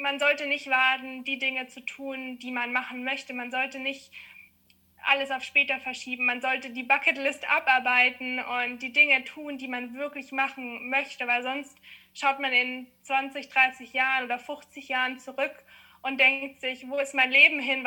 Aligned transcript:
man 0.00 0.18
sollte 0.18 0.46
nicht 0.46 0.68
warten, 0.68 1.24
die 1.24 1.38
Dinge 1.38 1.66
zu 1.68 1.80
tun, 1.80 2.38
die 2.38 2.50
man 2.50 2.72
machen 2.72 3.04
möchte. 3.04 3.34
Man 3.34 3.50
sollte 3.50 3.78
nicht 3.78 4.10
alles 5.02 5.30
auf 5.30 5.42
später 5.42 5.78
verschieben. 5.78 6.26
Man 6.26 6.40
sollte 6.40 6.70
die 6.70 6.82
Bucketlist 6.82 7.48
abarbeiten 7.50 8.38
und 8.38 8.82
die 8.82 8.92
Dinge 8.92 9.24
tun, 9.24 9.58
die 9.58 9.68
man 9.68 9.94
wirklich 9.94 10.32
machen 10.32 10.88
möchte, 10.90 11.26
weil 11.26 11.42
sonst 11.42 11.76
schaut 12.14 12.40
man 12.40 12.52
in 12.52 12.86
20, 13.02 13.48
30 13.48 13.92
Jahren 13.92 14.24
oder 14.24 14.38
50 14.38 14.88
Jahren 14.88 15.18
zurück 15.18 15.54
und 16.02 16.18
denkt 16.18 16.60
sich, 16.60 16.88
wo 16.88 16.98
ist 16.98 17.14
mein 17.14 17.30
Leben 17.30 17.60
hin? 17.60 17.86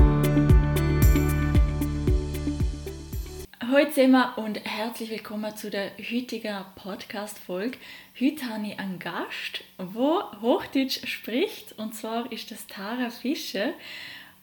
Hallo 3.71 3.85
zusammen 3.89 4.33
und 4.35 4.65
herzlich 4.65 5.11
willkommen 5.11 5.55
zu 5.55 5.69
der 5.69 5.91
heutigen 5.97 6.65
Podcast-Folge. 6.75 7.77
Heute 8.19 8.49
habe 8.49 8.67
ich 8.67 8.77
einen 8.77 8.99
Gast, 8.99 9.63
der 9.77 10.41
Hochdeutsch 10.41 11.07
spricht, 11.07 11.71
und 11.79 11.93
zwar 11.93 12.29
ist 12.33 12.51
das 12.51 12.67
Tara 12.67 13.09
Fischer. 13.09 13.73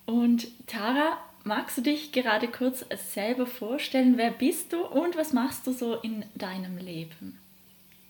Und 0.06 0.48
Tara, 0.66 1.22
magst 1.44 1.76
du 1.76 1.82
dich 1.82 2.10
gerade 2.12 2.48
kurz 2.48 2.86
selber 3.12 3.46
vorstellen? 3.46 4.16
Wer 4.16 4.30
bist 4.30 4.72
du 4.72 4.82
und 4.86 5.14
was 5.14 5.34
machst 5.34 5.66
du 5.66 5.72
so 5.72 5.96
in 5.96 6.24
deinem 6.34 6.78
Leben? 6.78 7.38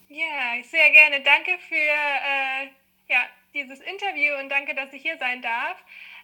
Ja, 0.09 0.62
sehr 0.62 0.91
gerne. 0.91 1.20
Danke 1.25 1.59
für 1.69 1.75
äh, 1.75 2.69
ja, 3.09 3.25
dieses 3.55 3.81
Interview 3.81 4.35
und 4.41 4.51
danke, 4.51 4.73
dass 4.73 4.92
ich 4.92 5.03
hier 5.03 5.19
sein 5.19 5.42
darf. 5.42 5.79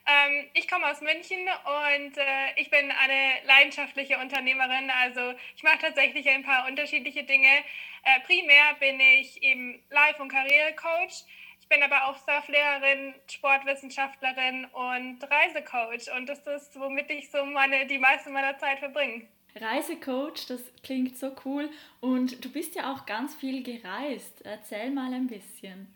Ähm, 0.07 0.47
ich 0.53 0.69
komme 0.69 0.87
aus 0.91 1.01
München 1.01 1.39
und 1.39 2.17
äh, 2.19 2.53
ich 2.57 2.69
bin 2.71 2.91
eine 2.91 3.47
leidenschaftliche 3.47 4.19
Unternehmerin. 4.19 4.91
Also 4.91 5.33
ich 5.57 5.63
mache 5.63 5.79
tatsächlich 5.79 6.29
ein 6.29 6.43
paar 6.43 6.69
unterschiedliche 6.69 7.25
Dinge. 7.25 7.49
Äh, 8.03 8.21
primär 8.27 8.75
bin 8.81 9.01
ich 9.01 9.43
eben 9.43 9.83
Life- 9.91 10.21
und 10.21 10.29
Karrierecoach. 10.29 11.25
Ich 11.61 11.69
bin 11.69 11.83
aber 11.83 12.09
auch 12.09 12.19
Surflehrerin, 12.19 13.15
Sportwissenschaftlerin 13.31 14.67
und 14.67 15.19
Reisecoach. 15.23 16.15
Und 16.15 16.29
das 16.29 16.47
ist, 16.47 16.79
womit 16.79 17.11
ich 17.11 17.31
so 17.31 17.43
meine, 17.47 17.87
die 17.87 17.99
meiste 17.99 18.29
meiner 18.29 18.59
Zeit 18.59 18.81
verbringe. 18.81 19.27
Reisecoach, 19.57 20.47
das 20.49 20.61
klingt 20.83 21.17
so 21.17 21.35
cool. 21.47 21.71
Und 22.01 22.45
du 22.45 22.53
bist 22.53 22.75
ja 22.75 22.93
auch 22.93 23.07
ganz 23.07 23.35
viel 23.35 23.63
gereist. 23.63 24.43
Erzähl 24.45 24.91
mal 24.91 25.15
ein 25.15 25.29
bisschen. 25.29 25.95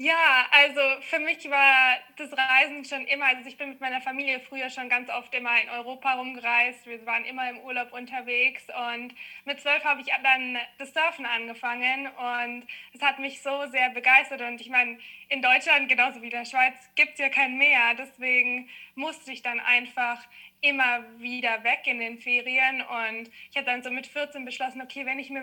Ja, 0.00 0.46
also 0.52 0.80
für 1.10 1.18
mich 1.18 1.50
war 1.50 1.98
das 2.16 2.30
Reisen 2.32 2.84
schon 2.84 3.04
immer, 3.08 3.24
also 3.26 3.48
ich 3.48 3.58
bin 3.58 3.70
mit 3.70 3.80
meiner 3.80 4.00
Familie 4.00 4.38
früher 4.38 4.70
schon 4.70 4.88
ganz 4.88 5.10
oft 5.10 5.34
immer 5.34 5.60
in 5.60 5.68
Europa 5.70 6.12
rumgereist. 6.14 6.86
Wir 6.86 7.04
waren 7.04 7.24
immer 7.24 7.50
im 7.50 7.58
Urlaub 7.58 7.92
unterwegs 7.92 8.62
und 8.92 9.12
mit 9.44 9.60
zwölf 9.60 9.82
habe 9.82 10.00
ich 10.00 10.06
dann 10.22 10.56
das 10.78 10.92
Surfen 10.94 11.26
angefangen 11.26 12.06
und 12.06 12.64
es 12.92 13.02
hat 13.02 13.18
mich 13.18 13.42
so 13.42 13.66
sehr 13.72 13.90
begeistert. 13.90 14.40
Und 14.40 14.60
ich 14.60 14.70
meine, 14.70 14.98
in 15.30 15.42
Deutschland 15.42 15.88
genauso 15.88 16.22
wie 16.22 16.26
in 16.26 16.30
der 16.30 16.44
Schweiz 16.44 16.76
gibt 16.94 17.14
es 17.14 17.18
ja 17.18 17.28
kein 17.28 17.58
Meer, 17.58 17.94
deswegen 17.98 18.68
musste 18.94 19.32
ich 19.32 19.42
dann 19.42 19.58
einfach 19.58 20.24
immer 20.60 21.04
wieder 21.18 21.64
weg 21.64 21.80
in 21.86 21.98
den 21.98 22.18
Ferien 22.20 22.82
und 22.82 23.30
ich 23.50 23.56
habe 23.56 23.66
dann 23.66 23.82
so 23.82 23.90
mit 23.90 24.06
14 24.06 24.44
beschlossen, 24.44 24.80
okay, 24.80 25.06
wenn 25.06 25.18
ich 25.18 25.30
mit 25.30 25.42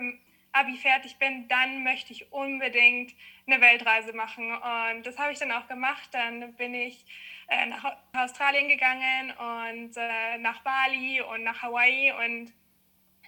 Abi 0.56 0.76
fertig 0.76 1.18
bin, 1.18 1.48
dann 1.48 1.82
möchte 1.84 2.12
ich 2.12 2.32
unbedingt 2.32 3.14
eine 3.46 3.60
Weltreise 3.60 4.12
machen. 4.12 4.52
Und 4.52 5.06
das 5.06 5.18
habe 5.18 5.32
ich 5.32 5.38
dann 5.38 5.52
auch 5.52 5.68
gemacht. 5.68 6.08
Dann 6.12 6.54
bin 6.54 6.74
ich 6.74 7.04
äh, 7.48 7.66
nach 7.66 7.96
Australien 8.14 8.68
gegangen 8.68 9.32
und 9.32 9.96
äh, 9.96 10.38
nach 10.38 10.62
Bali 10.62 11.20
und 11.20 11.42
nach 11.44 11.62
Hawaii 11.62 12.12
und 12.12 12.52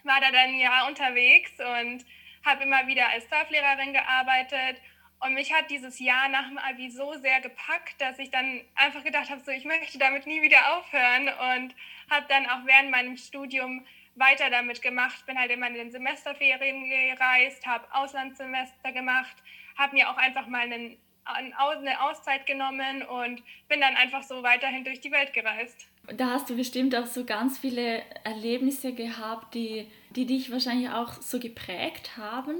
war 0.04 0.20
da 0.20 0.30
dann 0.30 0.58
Jahr 0.58 0.88
unterwegs 0.88 1.52
und 1.58 2.04
habe 2.44 2.64
immer 2.64 2.86
wieder 2.86 3.08
als 3.08 3.28
Surflehrerin 3.28 3.92
gearbeitet. 3.92 4.80
Und 5.20 5.34
mich 5.34 5.52
hat 5.52 5.70
dieses 5.70 5.98
Jahr 5.98 6.28
nach 6.28 6.48
dem 6.48 6.58
Abi 6.58 6.90
so 6.90 7.12
sehr 7.18 7.40
gepackt, 7.40 8.00
dass 8.00 8.18
ich 8.18 8.30
dann 8.30 8.60
einfach 8.76 9.02
gedacht 9.02 9.30
habe, 9.30 9.40
so 9.40 9.50
ich 9.50 9.64
möchte 9.64 9.98
damit 9.98 10.26
nie 10.26 10.42
wieder 10.42 10.76
aufhören 10.76 11.28
und 11.28 11.74
habe 12.10 12.26
dann 12.28 12.46
auch 12.46 12.64
während 12.64 12.90
meinem 12.90 13.16
Studium 13.16 13.84
weiter 14.18 14.50
damit 14.50 14.82
gemacht, 14.82 15.24
bin 15.26 15.38
halt 15.38 15.50
immer 15.50 15.68
in 15.68 15.74
den 15.74 15.90
Semesterferien 15.90 16.84
gereist, 16.88 17.66
habe 17.66 17.86
Auslandssemester 17.92 18.92
gemacht, 18.92 19.36
habe 19.76 19.94
mir 19.94 20.10
auch 20.10 20.16
einfach 20.16 20.46
mal 20.46 20.62
einen, 20.62 20.96
eine 21.24 22.00
Auszeit 22.00 22.46
genommen 22.46 23.02
und 23.02 23.42
bin 23.68 23.80
dann 23.80 23.96
einfach 23.96 24.22
so 24.22 24.42
weiterhin 24.42 24.84
durch 24.84 25.00
die 25.00 25.12
Welt 25.12 25.32
gereist. 25.32 25.88
Da 26.14 26.30
hast 26.30 26.48
du 26.48 26.56
bestimmt 26.56 26.96
auch 26.96 27.06
so 27.06 27.24
ganz 27.24 27.58
viele 27.58 28.02
Erlebnisse 28.24 28.94
gehabt, 28.94 29.54
die, 29.54 29.90
die 30.10 30.26
dich 30.26 30.50
wahrscheinlich 30.50 30.90
auch 30.90 31.12
so 31.20 31.38
geprägt 31.38 32.16
haben. 32.16 32.56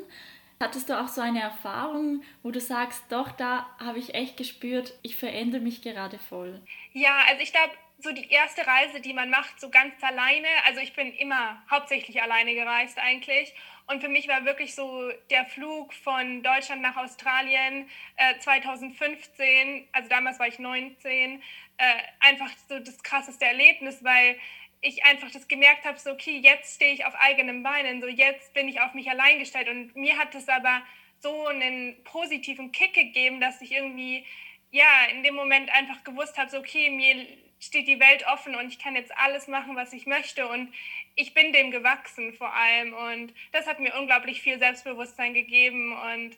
Hattest 0.61 0.89
du 0.89 1.01
auch 1.01 1.09
so 1.09 1.21
eine 1.21 1.41
Erfahrung, 1.41 2.23
wo 2.43 2.51
du 2.51 2.61
sagst, 2.61 3.05
doch, 3.11 3.31
da 3.31 3.67
habe 3.79 4.01
ich 4.01 4.15
echt 4.15 4.37
gespürt, 4.37 4.93
ich 5.03 5.17
verändere 5.17 5.61
mich 5.61 5.83
gerade 5.83 6.19
voll? 6.19 6.61
Ja, 6.93 7.23
also 7.29 7.43
ich 7.43 7.53
glaube, 7.53 7.71
so 7.99 8.13
die 8.13 8.31
erste 8.31 8.65
Reise, 8.67 9.01
die 9.01 9.13
man 9.13 9.29
macht, 9.29 9.61
so 9.61 9.71
ganz 9.71 10.03
alleine. 10.03 10.49
Also 10.67 10.81
ich 10.81 10.93
bin 10.95 11.13
immer 11.13 11.61
hauptsächlich 11.69 12.23
alleine 12.23 12.55
gereist 12.55 12.99
eigentlich. 12.99 13.53
Und 13.87 14.01
für 14.01 14.09
mich 14.09 14.29
war 14.29 14.45
wirklich 14.45 14.75
so 14.75 15.11
der 15.31 15.47
Flug 15.47 15.93
von 15.95 16.43
Deutschland 16.43 16.83
nach 16.83 16.97
Australien 16.97 17.89
äh, 18.17 18.39
2015, 18.39 19.89
also 19.93 20.09
damals 20.09 20.39
war 20.39 20.47
ich 20.47 20.59
19, 20.59 21.43
äh, 21.79 21.85
einfach 22.21 22.51
so 22.69 22.79
das 22.79 23.03
krasseste 23.03 23.47
Erlebnis, 23.47 24.05
weil 24.05 24.39
ich 24.81 25.05
einfach 25.05 25.31
das 25.31 25.49
gemerkt 25.49 25.85
habe, 25.85 25.99
so 25.99 26.11
okay, 26.11 26.39
jetzt 26.39 26.77
stehe 26.77 26.93
ich 26.93 27.05
auf 27.05 27.15
eigenen 27.17 27.63
Beinen, 27.63 28.01
so 28.01 28.07
jetzt 28.07 28.55
bin 28.55 28.69
ich 28.69 28.81
auf 28.81 28.95
mich 28.95 29.11
allein 29.11 29.39
gestellt. 29.39 29.69
Und 29.69 29.97
mir 29.97 30.19
hat 30.19 30.35
es 30.35 30.49
aber 30.49 30.83
so 31.19 31.47
einen 31.47 32.05
positiven 32.05 32.71
Kick 32.71 32.95
gegeben, 32.95 33.41
dass 33.41 33.61
ich 33.61 33.73
irgendwie 33.73 34.25
ja 34.71 35.07
in 35.11 35.23
dem 35.23 35.35
Moment 35.35 35.71
einfach 35.71 36.05
gewusst 36.05 36.39
habe, 36.39 36.51
so 36.51 36.59
okay, 36.59 36.91
mir 36.91 37.27
steht 37.61 37.89
die 37.89 38.01
Welt 38.01 38.25
offen 38.27 38.55
und 38.55 38.69
ich 38.69 38.79
kann 38.79 38.95
jetzt 38.95 39.17
alles 39.17 39.49
machen, 39.49 39.77
was 39.77 39.93
ich 39.93 40.07
möchte 40.07 40.47
und 40.49 40.73
ich 41.17 41.35
bin 41.35 41.53
dem 41.53 41.71
gewachsen 41.71 42.33
vor 42.35 42.53
allem 42.55 42.95
und 42.95 43.33
das 43.53 43.67
hat 43.67 43.81
mir 43.81 43.95
unglaublich 43.99 44.41
viel 44.41 44.59
Selbstbewusstsein 44.59 45.35
gegeben 45.35 45.93
und 45.93 46.37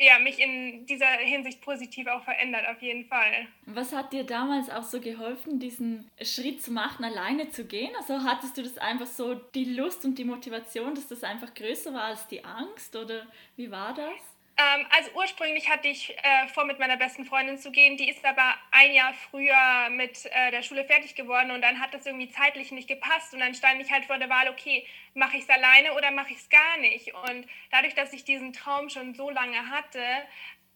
ja, 0.00 0.18
mich 0.20 0.38
in 0.38 0.86
dieser 0.86 1.06
Hinsicht 1.06 1.60
positiv 1.60 2.06
auch 2.06 2.22
verändert, 2.22 2.68
auf 2.68 2.80
jeden 2.80 3.06
Fall. 3.06 3.48
Was 3.66 3.92
hat 3.92 4.12
dir 4.12 4.22
damals 4.22 4.70
auch 4.70 4.84
so 4.84 5.00
geholfen, 5.00 5.58
diesen 5.58 6.08
Schritt 6.22 6.62
zu 6.62 6.70
machen, 6.70 7.04
alleine 7.04 7.50
zu 7.50 7.64
gehen? 7.64 7.90
Also 7.98 8.22
hattest 8.22 8.56
du 8.56 8.62
das 8.62 8.78
einfach 8.78 9.06
so, 9.06 9.34
die 9.34 9.64
Lust 9.64 10.04
und 10.04 10.16
die 10.16 10.24
Motivation, 10.24 10.94
dass 10.94 11.08
das 11.08 11.24
einfach 11.24 11.52
größer 11.52 11.92
war 11.92 12.04
als 12.04 12.28
die 12.28 12.44
Angst 12.44 12.94
oder 12.94 13.26
wie 13.56 13.72
war 13.72 13.92
das? 13.92 14.37
Ähm, 14.58 14.86
also 14.90 15.10
ursprünglich 15.14 15.70
hatte 15.70 15.86
ich 15.86 16.10
äh, 16.18 16.48
vor, 16.48 16.64
mit 16.64 16.80
meiner 16.80 16.96
besten 16.96 17.24
Freundin 17.24 17.58
zu 17.58 17.70
gehen. 17.70 17.96
Die 17.96 18.10
ist 18.10 18.24
aber 18.24 18.56
ein 18.72 18.92
Jahr 18.92 19.14
früher 19.14 19.88
mit 19.90 20.26
äh, 20.26 20.50
der 20.50 20.62
Schule 20.62 20.84
fertig 20.84 21.14
geworden 21.14 21.52
und 21.52 21.62
dann 21.62 21.80
hat 21.80 21.94
das 21.94 22.06
irgendwie 22.06 22.28
zeitlich 22.28 22.72
nicht 22.72 22.88
gepasst. 22.88 23.32
Und 23.32 23.38
dann 23.38 23.54
stand 23.54 23.80
ich 23.80 23.92
halt 23.92 24.06
vor 24.06 24.18
der 24.18 24.28
Wahl, 24.28 24.48
okay, 24.48 24.84
mache 25.14 25.36
ich 25.36 25.44
es 25.44 25.48
alleine 25.48 25.92
oder 25.94 26.10
mache 26.10 26.32
ich 26.32 26.38
es 26.38 26.48
gar 26.48 26.76
nicht? 26.80 27.14
Und 27.14 27.46
dadurch, 27.70 27.94
dass 27.94 28.12
ich 28.12 28.24
diesen 28.24 28.52
Traum 28.52 28.90
schon 28.90 29.14
so 29.14 29.30
lange 29.30 29.70
hatte, 29.70 30.02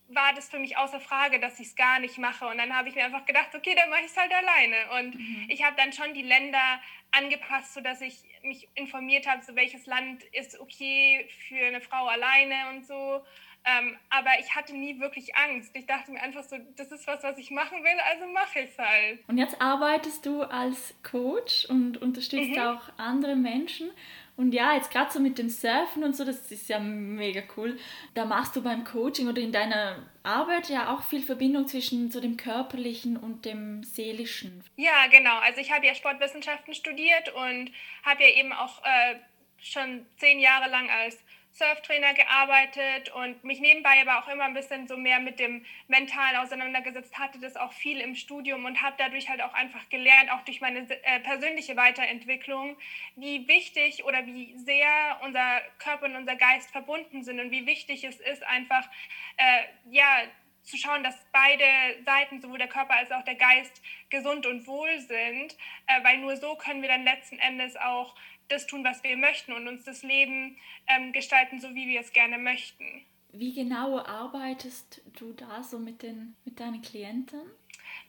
war 0.09 0.33
das 0.35 0.49
für 0.49 0.59
mich 0.59 0.77
außer 0.77 1.01
Frage, 1.01 1.41
dass 1.41 1.59
ich 1.59 1.69
es 1.69 1.77
gar 1.77 1.99
nicht 1.99 2.19
mache. 2.19 2.47
Und 2.47 2.59
dann 2.59 2.77
habe 2.77 2.89
ich 2.89 2.95
mir 2.95 3.05
einfach 3.05 3.25
gedacht, 3.25 3.55
okay, 3.55 3.75
dann 3.75 3.91
mache 3.91 4.03
ich 4.03 4.07
es 4.07 4.17
halt 4.17 4.33
alleine. 4.33 4.77
Und 5.01 5.15
mhm. 5.17 5.47
ich 5.49 5.65
habe 5.65 5.75
dann 5.77 5.93
schon 5.93 6.15
die 6.15 6.23
Länder 6.23 6.81
angepasst, 7.11 7.75
sodass 7.75 8.01
ich 8.01 8.17
mich 8.43 8.69
informiert 8.75 9.27
habe, 9.27 9.43
so 9.43 9.57
welches 9.57 9.87
Land 9.87 10.23
ist 10.33 10.59
okay 10.61 11.29
für 11.49 11.67
eine 11.67 11.81
Frau 11.81 12.07
alleine 12.07 12.71
und 12.71 12.87
so. 12.87 13.25
Ähm, 13.65 13.97
aber 14.11 14.31
ich 14.41 14.55
hatte 14.55 14.75
nie 14.75 14.99
wirklich 14.99 15.37
Angst. 15.37 15.71
Ich 15.75 15.87
dachte 15.87 16.11
mir 16.11 16.21
einfach 16.21 16.43
so, 16.43 16.57
das 16.77 16.91
ist 16.91 17.07
was, 17.07 17.23
was 17.23 17.39
ich 17.39 17.51
machen 17.51 17.83
will, 17.85 18.01
also 18.11 18.27
mache 18.27 18.61
ich 18.61 18.71
es 18.71 18.79
halt. 18.79 19.21
Und 19.29 19.39
jetzt 19.39 19.61
arbeitest 19.61 20.27
du 20.27 20.43
als 20.43 20.95
Coach 21.03 21.67
und 21.67 22.03
unterstützt 22.03 22.57
mhm. 22.57 22.59
auch 22.59 22.81
andere 22.97 23.37
Menschen. 23.37 23.91
Und 24.37 24.53
ja, 24.53 24.75
jetzt 24.75 24.91
gerade 24.91 25.13
so 25.13 25.21
mit 25.21 25.39
dem 25.39 25.49
Surfen 25.49 26.03
und 26.03 26.17
so, 26.17 26.25
das 26.25 26.51
ist 26.51 26.69
ja 26.69 26.79
mega 26.81 27.43
cool. 27.57 27.79
Da 28.15 28.25
machst 28.25 28.57
du 28.57 28.63
beim 28.63 28.83
Coaching 28.83 29.29
oder 29.29 29.41
in 29.41 29.53
deiner 29.53 30.07
Arbeit 30.23 30.69
ja 30.69 30.93
auch 30.93 31.03
viel 31.05 31.23
Verbindung 31.23 31.69
zwischen 31.69 32.11
so 32.11 32.19
dem 32.21 32.37
körperlichen 32.37 33.17
und 33.17 33.45
dem 33.45 33.85
seelischen. 33.85 34.65
Ja, 34.77 35.07
genau. 35.11 35.39
Also 35.39 35.61
ich 35.61 35.71
habe 35.71 35.87
ja 35.87 35.95
Sportwissenschaften 35.95 36.75
studiert 36.75 37.33
und 37.35 37.71
habe 38.05 38.23
ja 38.23 38.31
eben 38.31 38.53
auch 38.53 38.83
äh, 38.85 39.17
schon 39.59 40.07
zehn 40.17 40.41
Jahre 40.41 40.71
lang 40.71 40.89
als 40.91 41.19
Surftrainer 41.53 42.15
gearbeitet 42.15 43.11
und 43.11 43.45
mich 43.45 43.61
nebenbei 43.61 44.01
aber 44.01 44.19
auch 44.19 44.29
immer 44.29 44.45
ein 44.45 44.55
bisschen 44.55 44.89
so 44.89 44.97
mehr 44.97 45.21
mit 45.21 45.39
dem 45.39 45.65
Mentalen 45.87 46.37
auseinandergesetzt, 46.37 47.19
hatte 47.19 47.39
das 47.39 47.57
auch 47.57 47.73
viel 47.73 48.01
im 48.01 48.15
Studium 48.15 48.65
und 48.65 48.81
habe 48.81 48.97
dadurch 48.99 49.29
halt 49.29 49.43
auch 49.43 49.53
einfach 49.53 49.89
gelernt, 49.91 50.33
auch 50.33 50.43
durch 50.43 50.61
meine 50.61 50.89
äh, 50.91 51.21
persönliche 51.21 51.77
Weiterentwicklung, 51.77 52.77
wie 53.17 53.47
wichtig 53.49 54.05
oder 54.05 54.25
wie 54.27 54.57
sehr 54.57 55.21
unser 55.23 55.61
Körper 55.79 56.07
und 56.07 56.17
unser 56.17 56.37
Geist 56.37 56.71
verbunden 56.71 57.23
sind 57.23 57.39
und 57.39 57.51
wie 57.51 57.67
wichtig 57.67 58.05
es 58.05 58.19
ist, 58.19 58.43
einfach 58.45 58.89
äh, 59.37 59.65
ja 59.91 60.23
zu 60.63 60.77
schauen, 60.77 61.03
dass 61.03 61.17
beide 61.33 61.65
Seiten, 62.05 62.41
sowohl 62.41 62.59
der 62.59 62.69
Körper 62.69 62.95
als 62.95 63.11
auch 63.11 63.25
der 63.25 63.35
Geist, 63.35 63.83
gesund 64.11 64.47
und 64.47 64.67
wohl 64.67 65.01
sind, 65.01 65.57
äh, 65.87 66.05
weil 66.05 66.19
nur 66.19 66.37
so 66.37 66.55
können 66.57 66.83
wir 66.83 66.89
dann 66.89 67.05
letzten 67.05 67.39
Endes 67.39 67.77
auch 67.77 68.15
das 68.53 68.67
tun, 68.67 68.85
was 68.85 69.03
wir 69.03 69.17
möchten 69.17 69.53
und 69.53 69.67
uns 69.69 69.85
das 69.85 70.03
Leben 70.03 70.57
ähm, 70.87 71.13
gestalten, 71.13 71.61
so 71.61 71.75
wie 71.75 71.89
wir 71.89 72.01
es 72.01 72.13
gerne 72.13 72.39
möchten. 72.39 73.05
Wie 73.33 73.55
genau 73.55 73.99
arbeitest 73.99 75.01
du 75.19 75.33
da 75.33 75.63
so 75.63 75.79
mit, 75.79 76.03
den, 76.03 76.37
mit 76.45 76.61
deinen 76.61 76.83
Klienten? 76.83 77.41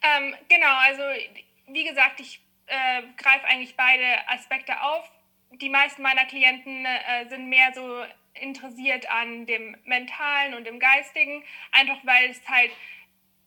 Ähm, 0.02 0.36
genau, 0.50 0.76
also 0.80 1.02
wie 1.68 1.86
gesagt, 1.86 2.20
ich 2.20 2.42
äh, 2.68 3.04
greife 3.18 3.46
eigentlich 3.46 3.76
beide 3.76 4.28
Aspekte 4.28 4.82
auf. 4.82 5.10
Die 5.62 5.70
meisten 5.70 6.02
meiner 6.02 6.26
Klienten 6.26 6.86
äh, 6.86 7.28
sind 7.30 7.48
mehr 7.48 7.72
so 7.74 8.04
interessiert 8.42 9.10
an 9.10 9.46
dem 9.46 9.78
Mentalen 9.86 10.56
und 10.56 10.66
dem 10.66 10.80
Geistigen, 10.80 11.44
einfach 11.72 12.00
weil 12.04 12.32
es 12.32 12.48
halt 12.50 12.72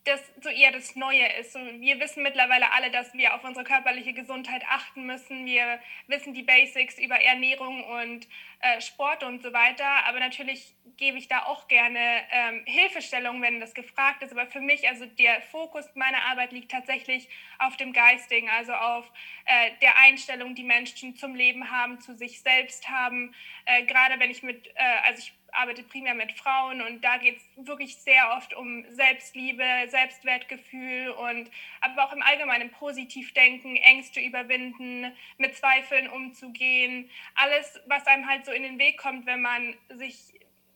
das 0.07 0.21
so 0.41 0.49
eher 0.49 0.73
das 0.73 0.95
Neue 0.95 1.27
ist. 1.41 1.55
Wir 1.55 1.99
wissen 2.01 2.23
mittlerweile 2.23 2.73
alle, 2.73 2.91
dass 2.91 3.13
wir 3.15 3.35
auf 3.35 3.45
unsere 3.45 3.65
körperliche 3.65 4.13
Gesundheit 4.13 4.63
achten 4.69 5.05
müssen. 5.05 5.45
Wir 5.47 5.81
wissen 6.07 6.33
die 6.33 6.43
Basics 6.43 6.99
über 6.99 7.17
Ernährung 7.21 7.83
und 7.85 8.29
äh, 8.61 8.81
Sport 8.81 9.25
und 9.25 9.43
so 9.43 9.53
weiter. 9.53 9.87
Aber 10.07 10.21
natürlich 10.21 10.75
gebe 10.97 11.19
ich 11.19 11.29
da 11.29 11.45
auch 11.45 11.67
gerne 11.69 11.99
ähm, 12.31 12.63
Hilfestellung, 12.67 13.43
wenn 13.43 13.61
das 13.61 13.75
gefragt 13.75 14.23
ist. 14.23 14.33
Aber 14.33 14.47
für 14.47 14.61
mich, 14.61 14.89
also 14.89 15.07
der 15.07 15.43
Fokus 15.43 15.85
meiner 15.95 16.23
Arbeit 16.31 16.53
liegt 16.53 16.71
tatsächlich 16.71 17.29
auf 17.59 17.77
dem 17.77 17.93
Geistigen, 17.93 18.49
also 18.49 18.73
auf 18.75 19.11
äh, 19.47 19.73
der 19.83 19.99
Einstellung, 19.99 20.55
die 20.55 20.65
Menschen 20.65 21.17
zum 21.17 21.35
Leben 21.35 21.71
haben, 21.71 22.01
zu 22.01 22.15
sich 22.15 22.41
selbst 22.41 22.89
haben. 22.89 23.35
Äh, 23.65 23.85
gerade 23.85 24.21
wenn 24.21 24.31
ich 24.31 24.43
mit, 24.43 24.69
äh, 24.69 24.73
also 25.05 25.19
ich 25.19 25.33
arbeite 25.57 25.83
primär 25.83 26.15
mit 26.15 26.33
Frauen 26.33 26.83
und 26.83 27.03
da 27.03 27.17
geht 27.19 27.39
es 27.39 27.67
wirklich 27.67 27.97
sehr 27.97 28.33
oft 28.37 28.55
um 28.55 28.85
Selbstliebe, 28.91 29.65
Selbstwertgefühl 29.89 31.11
und 31.11 31.51
aber 31.81 32.05
auch 32.05 32.13
im 32.13 32.23
Allgemeinen 32.23 32.71
Positivdenken, 32.71 33.77
Ängste 33.77 34.21
überwinden, 34.21 35.13
mit 35.39 35.57
Zweifeln 35.57 36.09
umzugehen. 36.09 37.11
Alles, 37.35 37.81
was 37.87 38.07
einem 38.07 38.29
halt 38.29 38.45
so 38.45 38.53
in 38.53 38.63
den 38.63 38.79
Weg 38.79 38.99
kommt, 38.99 39.27
wenn 39.27 39.43
man 39.43 39.75
sich 39.91 40.17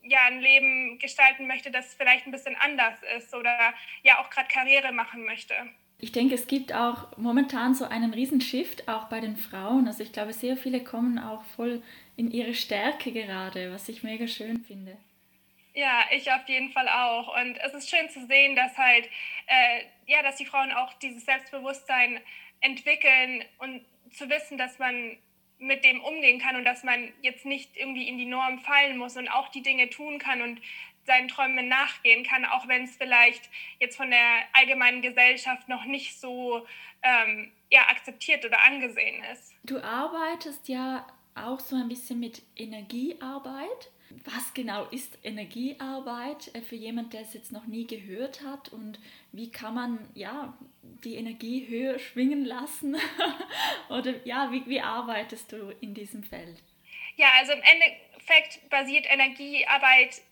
ja 0.03 0.21
ein 0.27 0.41
Leben 0.41 0.99
gestalten 0.99 1.47
möchte, 1.47 1.71
das 1.71 1.95
vielleicht 1.95 2.27
ein 2.27 2.33
bisschen 2.33 2.57
anders 2.57 2.99
ist 3.17 3.35
oder 3.35 3.75
ja 4.03 4.19
auch 4.19 4.31
gerade 4.31 4.49
Karriere 4.49 4.93
machen 4.93 5.25
möchte. 5.25 5.55
Ich 6.01 6.13
denke, 6.13 6.35
es 6.35 6.47
gibt 6.47 6.73
auch 6.73 7.17
momentan 7.17 7.75
so 7.75 7.85
einen 7.85 8.15
riesen 8.15 8.41
Shift 8.41 8.89
auch 8.89 9.05
bei 9.05 9.21
den 9.21 9.37
Frauen. 9.37 9.87
Also 9.87 10.03
ich 10.03 10.13
glaube, 10.13 10.33
sehr 10.33 10.57
viele 10.57 10.83
kommen 10.83 11.19
auch 11.19 11.43
voll 11.57 11.83
in 12.17 12.31
ihre 12.31 12.55
Stärke 12.55 13.13
gerade, 13.13 13.73
was 13.73 13.89
ich 13.89 14.03
mega 14.03 14.27
schön 14.27 14.65
finde. 14.65 14.97
Ja, 15.75 16.05
ich 16.11 16.31
auf 16.33 16.49
jeden 16.49 16.73
Fall 16.73 16.89
auch. 16.89 17.35
Und 17.41 17.57
es 17.59 17.75
ist 17.75 17.91
schön 17.91 18.09
zu 18.09 18.27
sehen, 18.27 18.57
dass 18.57 18.77
halt, 18.77 19.09
äh, 19.47 19.85
ja, 20.07 20.23
dass 20.23 20.37
die 20.37 20.47
Frauen 20.47 20.73
auch 20.73 20.93
dieses 20.95 21.25
Selbstbewusstsein 21.25 22.21
entwickeln 22.61 23.45
und 23.59 23.85
zu 24.13 24.29
wissen, 24.29 24.59
dass 24.59 24.79
man 24.79 25.17
mit 25.59 25.85
dem 25.85 26.03
umgehen 26.03 26.41
kann 26.41 26.57
und 26.57 26.65
dass 26.65 26.83
man 26.83 27.13
jetzt 27.23 27.45
nicht 27.45 27.77
irgendwie 27.77 28.09
in 28.09 28.17
die 28.17 28.25
Norm 28.25 28.59
fallen 28.61 28.97
muss 28.97 29.17
und 29.17 29.29
auch 29.29 29.49
die 29.49 29.63
Dinge 29.63 29.91
tun 29.91 30.19
kann 30.19 30.41
und 30.41 30.61
seinen 31.05 31.29
Träumen 31.29 31.69
nachgehen 31.69 32.25
kann, 32.25 32.45
auch 32.45 32.69
wenn 32.69 32.85
es 32.85 32.97
vielleicht 32.97 33.49
jetzt 33.79 33.97
von 33.97 34.11
der 34.11 34.43
allgemeinen 34.53 35.03
Gesellschaft 35.03 35.69
noch 35.69 35.85
nicht 35.85 36.21
so 36.21 36.67
ähm, 37.03 37.51
ja, 37.71 37.89
akzeptiert 37.89 38.45
oder 38.45 38.63
angesehen 38.65 39.23
ist. 39.33 39.55
Du 39.65 39.83
arbeitest 39.83 40.69
ja 40.69 41.07
auch 41.35 41.61
so 41.61 41.77
ein 41.77 41.89
bisschen 41.89 42.21
mit 42.21 42.43
Energiearbeit. 42.57 43.91
Was 44.25 44.53
genau 44.55 44.87
ist 44.87 45.19
Energiearbeit 45.23 46.53
äh, 46.55 46.61
für 46.63 46.75
jemand, 46.75 47.13
der 47.13 47.21
es 47.21 47.33
jetzt 47.33 47.53
noch 47.53 47.67
nie 47.67 47.87
gehört 47.87 48.43
hat 48.43 48.71
und 48.71 48.99
wie 49.31 49.53
kann 49.53 49.75
man 49.75 50.09
ja 50.15 50.53
die 51.05 51.15
Energie 51.15 51.67
höher 51.69 51.99
schwingen 52.01 52.45
lassen? 52.45 52.97
Oder 53.89 54.15
ja, 54.27 54.51
wie, 54.51 54.67
wie 54.67 54.81
arbeitest 54.81 55.53
du 55.53 55.73
in 55.81 55.95
diesem 55.95 56.25
Feld? 56.25 56.61
Ja, 57.17 57.29
also 57.39 57.53
im 57.53 57.63
Endeffekt 57.63 58.69
basiert 58.69 59.07
Energiearbeit 59.09 60.23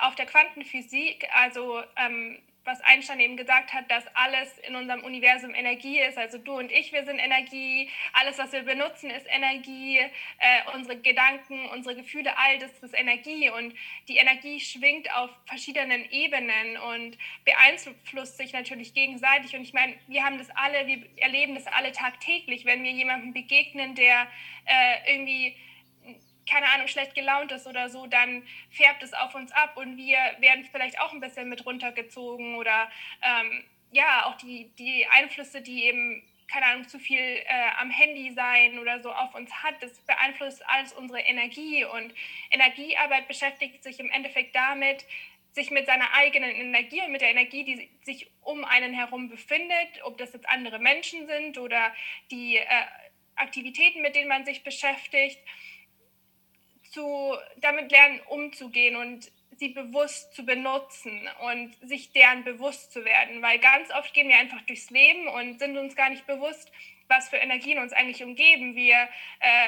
auf 0.00 0.14
der 0.14 0.26
Quantenphysik, 0.26 1.28
also 1.32 1.82
ähm, 1.96 2.38
was 2.66 2.80
Einstein 2.80 3.20
eben 3.20 3.36
gesagt 3.36 3.72
hat, 3.72 3.90
dass 3.90 4.04
alles 4.14 4.58
in 4.66 4.74
unserem 4.74 5.04
Universum 5.04 5.54
Energie 5.54 6.00
ist. 6.00 6.18
Also 6.18 6.38
du 6.38 6.58
und 6.58 6.70
ich, 6.72 6.92
wir 6.92 7.04
sind 7.04 7.18
Energie. 7.18 7.88
Alles, 8.12 8.38
was 8.38 8.52
wir 8.52 8.62
benutzen, 8.62 9.08
ist 9.08 9.26
Energie. 9.28 9.98
Äh, 9.98 10.74
unsere 10.74 10.98
Gedanken, 10.98 11.66
unsere 11.66 11.94
Gefühle, 11.94 12.36
all 12.36 12.58
das 12.58 12.72
ist 12.82 12.98
Energie. 12.98 13.50
Und 13.50 13.74
die 14.08 14.16
Energie 14.16 14.58
schwingt 14.60 15.14
auf 15.14 15.30
verschiedenen 15.46 16.10
Ebenen 16.10 16.76
und 16.76 17.16
beeinflusst 17.44 18.36
sich 18.36 18.52
natürlich 18.52 18.92
gegenseitig. 18.92 19.54
Und 19.54 19.62
ich 19.62 19.72
meine, 19.72 19.94
wir 20.08 20.24
haben 20.24 20.38
das 20.38 20.50
alle, 20.50 20.86
wir 20.88 21.06
erleben 21.18 21.54
das 21.54 21.66
alle 21.68 21.92
tagtäglich, 21.92 22.64
wenn 22.64 22.82
wir 22.82 22.90
jemandem 22.90 23.32
begegnen, 23.32 23.94
der 23.94 24.26
äh, 24.66 25.14
irgendwie 25.14 25.56
keine 26.48 26.68
Ahnung, 26.70 26.88
schlecht 26.88 27.14
gelaunt 27.14 27.52
ist 27.52 27.66
oder 27.66 27.88
so, 27.88 28.06
dann 28.06 28.46
färbt 28.70 29.02
es 29.02 29.12
auf 29.12 29.34
uns 29.34 29.52
ab 29.52 29.76
und 29.76 29.96
wir 29.96 30.18
werden 30.38 30.64
vielleicht 30.70 31.00
auch 31.00 31.12
ein 31.12 31.20
bisschen 31.20 31.48
mit 31.48 31.66
runtergezogen 31.66 32.54
oder 32.56 32.90
ähm, 33.22 33.64
ja, 33.92 34.26
auch 34.26 34.36
die, 34.36 34.70
die 34.78 35.06
Einflüsse, 35.06 35.60
die 35.62 35.84
eben, 35.84 36.22
keine 36.50 36.66
Ahnung, 36.66 36.88
zu 36.88 36.98
viel 36.98 37.18
äh, 37.18 37.44
am 37.78 37.90
Handy 37.90 38.32
sein 38.32 38.78
oder 38.78 39.02
so 39.02 39.10
auf 39.10 39.34
uns 39.34 39.52
hat, 39.62 39.74
das 39.80 39.92
beeinflusst 40.00 40.62
alles 40.68 40.92
unsere 40.92 41.20
Energie 41.20 41.84
und 41.84 42.14
Energiearbeit 42.50 43.26
beschäftigt 43.26 43.82
sich 43.82 43.98
im 44.00 44.10
Endeffekt 44.10 44.54
damit, 44.54 45.04
sich 45.52 45.70
mit 45.70 45.86
seiner 45.86 46.12
eigenen 46.12 46.50
Energie 46.50 47.00
und 47.00 47.12
mit 47.12 47.22
der 47.22 47.30
Energie, 47.30 47.64
die 47.64 47.88
sich 48.04 48.30
um 48.42 48.64
einen 48.64 48.92
herum 48.92 49.30
befindet, 49.30 50.02
ob 50.04 50.18
das 50.18 50.34
jetzt 50.34 50.48
andere 50.48 50.78
Menschen 50.78 51.26
sind 51.26 51.58
oder 51.58 51.94
die 52.30 52.58
äh, 52.58 52.64
Aktivitäten, 53.36 54.02
mit 54.02 54.14
denen 54.14 54.28
man 54.28 54.44
sich 54.44 54.62
beschäftigt, 54.62 55.38
zu, 56.96 57.36
damit 57.58 57.92
lernen 57.92 58.20
umzugehen 58.30 58.96
und 58.96 59.30
sie 59.58 59.68
bewusst 59.68 60.34
zu 60.34 60.44
benutzen 60.44 61.28
und 61.42 61.74
sich 61.86 62.12
deren 62.12 62.42
bewusst 62.42 62.92
zu 62.92 63.04
werden. 63.04 63.42
Weil 63.42 63.58
ganz 63.58 63.90
oft 63.90 64.14
gehen 64.14 64.28
wir 64.28 64.38
einfach 64.38 64.62
durchs 64.62 64.88
Leben 64.90 65.28
und 65.28 65.58
sind 65.58 65.76
uns 65.76 65.94
gar 65.94 66.08
nicht 66.08 66.26
bewusst, 66.26 66.72
was 67.08 67.28
für 67.28 67.36
Energien 67.36 67.78
uns 67.78 67.92
eigentlich 67.92 68.22
umgeben. 68.22 68.74
Wir 68.74 69.08
äh, 69.40 69.66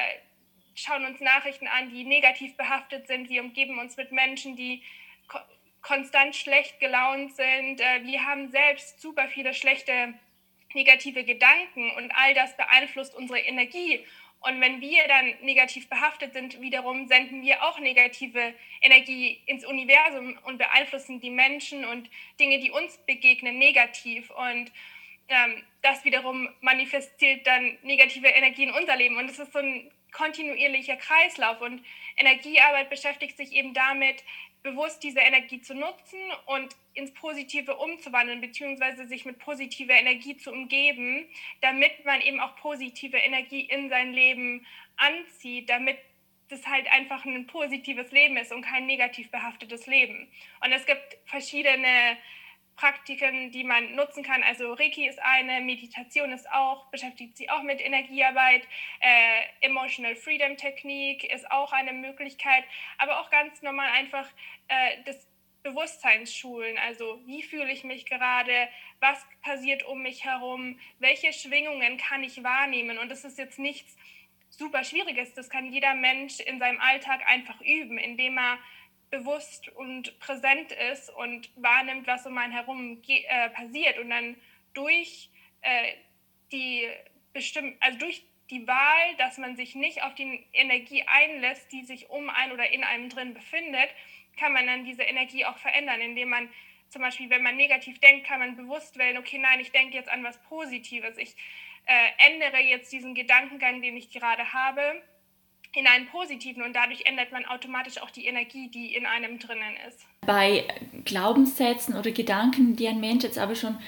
schauen 0.75 1.05
uns 1.05 1.21
Nachrichten 1.21 1.69
an, 1.69 1.91
die 1.91 2.05
negativ 2.05 2.57
behaftet 2.57 3.07
sind. 3.07 3.29
Wir 3.29 3.43
umgeben 3.43 3.79
uns 3.79 3.97
mit 3.99 4.11
Menschen, 4.11 4.57
die 4.57 4.83
ko 5.29 5.39
konstant 5.83 6.35
schlecht 6.35 6.81
gelaunt 6.81 7.37
sind. 7.37 7.81
Äh, 7.81 8.05
wir 8.05 8.25
haben 8.25 8.51
selbst 8.51 9.01
super 9.01 9.29
viele 9.29 9.53
schlechte 9.53 10.15
negative 10.75 11.25
Gedanken 11.25 11.91
und 11.93 12.11
all 12.13 12.35
das 12.35 12.57
beeinflusst 12.57 13.15
unsere 13.15 13.39
Energie 13.39 14.05
und 14.41 14.61
wenn 14.61 14.81
wir 14.81 15.07
dann 15.09 15.35
negativ 15.43 15.89
behaftet 15.89 16.33
sind, 16.33 16.61
wiederum 16.61 17.09
senden 17.09 17.43
wir 17.43 17.65
auch 17.65 17.81
negative 17.81 18.55
Energie 18.81 19.41
ins 19.47 19.65
Universum 19.65 20.39
und 20.45 20.59
beeinflussen 20.59 21.21
die 21.21 21.31
Menschen 21.31 21.85
und 21.85 22.09
Dinge, 22.39 22.61
die 22.61 22.71
uns 22.71 22.99
begegnen, 22.99 23.59
negativ. 23.59 24.31
Und 24.31 24.71
ähm, 25.29 25.63
das 25.83 26.05
wiederum 26.05 26.49
manifestiert 26.61 27.47
dann 27.47 27.79
negative 27.83 28.29
Energie 28.29 28.65
in 28.65 28.71
unser 28.71 28.97
Leben. 28.97 29.17
Und 29.17 29.31
es 29.31 29.39
ist 29.39 29.53
so 29.53 29.59
ein 29.59 29.91
kontinuierlicher 30.13 30.97
Kreislauf. 30.97 31.61
Und 31.61 31.85
Energiearbeit 32.17 32.91
beschäftigt 32.91 33.37
sich 33.37 33.53
eben 33.53 33.75
damit, 33.75 34.25
bewusst 34.63 35.03
diese 35.03 35.21
Energie 35.21 35.61
zu 35.61 35.75
nutzen 35.75 36.19
und 36.47 36.75
ins 36.95 37.15
Positive 37.15 37.77
umzuwandeln, 37.77 38.41
beziehungsweise 38.41 39.07
sich 39.07 39.25
mit 39.25 39.39
positiver 39.39 39.95
Energie 39.95 40.37
zu 40.37 40.51
umgeben, 40.51 41.27
damit 41.61 42.05
man 42.05 42.21
eben 42.21 42.41
auch 42.41 42.57
positive 42.57 43.17
Energie 43.17 43.61
in 43.61 43.89
sein 43.89 44.13
Leben 44.13 44.67
anzieht, 44.97 45.71
damit 45.71 45.99
das 46.49 46.67
halt 46.67 46.91
einfach 46.91 47.25
ein 47.25 47.47
positives 47.47 48.11
Leben 48.11 48.37
ist 48.37 48.53
und 48.53 48.63
kein 48.63 48.87
negativ 48.87 49.31
behaftetes 49.31 49.87
Leben. 49.87 50.29
Und 50.65 50.73
es 50.73 50.87
gibt 50.87 51.19
verschiedene 51.27 52.17
Praktiken, 52.79 53.51
die 53.51 53.65
man 53.65 53.97
nutzen 53.97 54.23
kann. 54.23 54.45
Also 54.45 54.73
Reiki 54.73 55.09
ist 55.09 55.21
eine, 55.21 55.61
Meditation 55.61 56.31
ist 56.31 56.49
auch, 56.53 56.87
beschäftigt 56.91 57.37
sich 57.37 57.51
auch 57.51 57.63
mit 57.63 57.81
Energiearbeit, 57.85 58.63
äh, 59.01 59.67
Emotional 59.67 60.15
Freedom 60.15 60.57
Technik 60.57 61.25
ist 61.25 61.51
auch 61.51 61.73
eine 61.73 61.93
Möglichkeit, 61.93 62.63
aber 62.97 63.21
auch 63.21 63.31
ganz 63.31 63.63
normal 63.63 63.91
einfach 63.91 64.29
äh, 64.69 65.03
das 65.05 65.27
Bewusstseinsschulen, 65.65 66.79
also 66.79 67.21
wie 67.27 67.43
fühle 67.43 67.73
ich 67.73 67.83
mich 67.83 68.07
gerade, 68.07 68.69
was 69.01 69.27
passiert 69.43 69.83
um 69.83 70.03
mich 70.03 70.25
herum, 70.25 70.79
welche 71.01 71.33
Schwingungen 71.33 71.99
kann 71.99 72.23
ich 72.23 72.45
wahrnehmen? 72.45 72.99
Und 72.99 73.09
das 73.11 73.25
ist 73.25 73.39
jetzt 73.39 73.59
nichts 73.59 73.97
super 74.51 74.85
Schwieriges, 74.85 75.35
das 75.35 75.51
kann 75.51 75.73
jeder 75.73 75.95
Mensch 75.95 76.39
in 76.39 76.61
seinem 76.61 76.81
Alltag 76.81 77.27
einfach 77.27 77.61
üben, 77.61 77.99
indem 77.99 78.39
er 78.39 78.59
bewusst 79.11 79.69
und 79.69 80.19
präsent 80.21 80.73
ist 80.93 81.11
und 81.11 81.51
wahrnimmt, 81.57 82.07
was 82.07 82.27
um 82.27 82.37
einen 82.37 82.53
herum 82.53 83.03
äh, 83.07 83.51
passiert 83.51 83.99
und 83.99 84.11
dann 84.11 84.37
durch 84.75 85.31
äh, 85.63 85.95
die 86.53 86.89
bestimmt, 87.33 87.77
also 87.81 87.99
durch 87.99 88.25
die 88.51 88.67
Wahl, 88.67 89.15
dass 89.19 89.39
man 89.39 89.57
sich 89.57 89.75
nicht 89.75 90.03
auf 90.03 90.15
die 90.15 90.47
Energie 90.53 91.05
einlässt, 91.07 91.71
die 91.73 91.85
sich 91.85 92.09
um 92.09 92.31
einen 92.31 92.53
oder 92.53 92.71
in 92.71 92.83
einem 92.83 93.09
drin 93.09 93.35
befindet, 93.35 93.91
kann 94.39 94.53
man 94.53 94.67
dann 94.67 94.85
diese 94.85 95.03
Energie 95.03 95.45
auch 95.45 95.59
verändern, 95.59 96.01
indem 96.01 96.31
man 96.31 96.49
zum 96.89 97.03
Beispiel, 97.03 97.29
wenn 97.29 97.43
man 97.43 97.57
negativ 97.57 98.01
denkt, 98.01 98.27
kann 98.27 98.41
man 98.41 98.57
bewusst 98.57 98.97
wählen, 98.99 99.19
okay, 99.19 99.39
nein, 99.39 99.61
ich 99.61 99.73
denke 99.73 99.97
jetzt 99.97 100.09
an 100.09 100.25
was 100.25 100.41
Positives. 100.45 101.19
Ich 101.19 101.37
äh, 101.85 102.33
ändere 102.33 102.59
jetzt 102.59 102.91
diesen 102.93 103.15
Gedankengang, 103.15 103.83
den 103.83 103.97
ich 103.97 104.11
gerade 104.11 104.53
habe, 104.53 105.03
in 105.79 105.87
einen 105.87 106.07
positiven 106.09 106.63
und 106.63 106.75
dadurch 106.75 107.07
ändert 107.07 107.33
man 107.33 107.45
automatisch 107.47 108.01
auch 108.03 108.11
die 108.11 108.27
Energie, 108.27 108.69
die 108.69 108.95
in 108.95 109.07
einem 109.07 109.39
drinnen 109.39 109.75
ist. 109.89 110.01
Bei 110.27 110.65
Glaubenssätzen 111.05 111.97
oder 111.97 112.11
Gedanken, 112.11 112.77
die 112.77 112.89
ein 112.89 113.01
Mensch 113.01 113.25
jetzt 113.25 113.39
aber 113.39 113.55
schon 113.55 113.79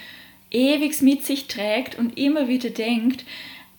ewig 0.51 1.01
mit 1.03 1.25
sich 1.25 1.49
trägt 1.49 1.99
und 1.99 2.19
immer 2.19 2.49
wieder 2.49 2.71
denkt, 2.71 3.25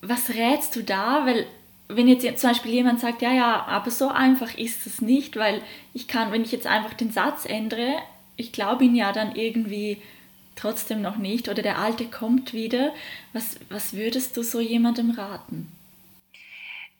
was 0.01 0.31
rätst 0.31 0.75
du 0.75 0.83
da? 0.83 1.25
Weil 1.25 1.45
wenn 1.87 2.07
jetzt 2.07 2.39
zum 2.39 2.49
Beispiel 2.49 2.73
jemand 2.73 2.99
sagt, 2.99 3.21
ja, 3.21 3.33
ja, 3.33 3.65
aber 3.65 3.91
so 3.91 4.09
einfach 4.09 4.57
ist 4.57 4.85
es 4.87 5.01
nicht, 5.01 5.35
weil 5.37 5.61
ich 5.93 6.07
kann, 6.07 6.31
wenn 6.31 6.43
ich 6.43 6.51
jetzt 6.51 6.67
einfach 6.67 6.93
den 6.93 7.11
Satz 7.11 7.45
ändere, 7.45 7.95
ich 8.37 8.51
glaube 8.51 8.85
ihn 8.85 8.95
ja 8.95 9.11
dann 9.11 9.35
irgendwie 9.35 10.01
trotzdem 10.55 11.01
noch 11.01 11.17
nicht 11.17 11.49
oder 11.49 11.61
der 11.61 11.79
alte 11.79 12.05
kommt 12.05 12.53
wieder. 12.53 12.93
Was, 13.33 13.57
was 13.69 13.93
würdest 13.93 14.37
du 14.37 14.43
so 14.43 14.59
jemandem 14.59 15.11
raten? 15.11 15.71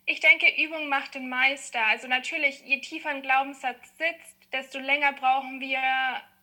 Ich 0.05 0.20
denke, 0.20 0.48
Übung 0.63 0.89
macht 0.89 1.15
den 1.15 1.29
Meister. 1.29 1.86
Also 1.86 2.08
natürlich, 2.08 2.62
je 2.65 2.81
tiefer 2.81 3.10
ein 3.10 3.22
Glaubenssatz 3.22 3.98
sitzt, 3.98 4.36
desto 4.51 4.79
länger 4.79 5.13
brauchen 5.13 5.60
wir, 5.60 5.79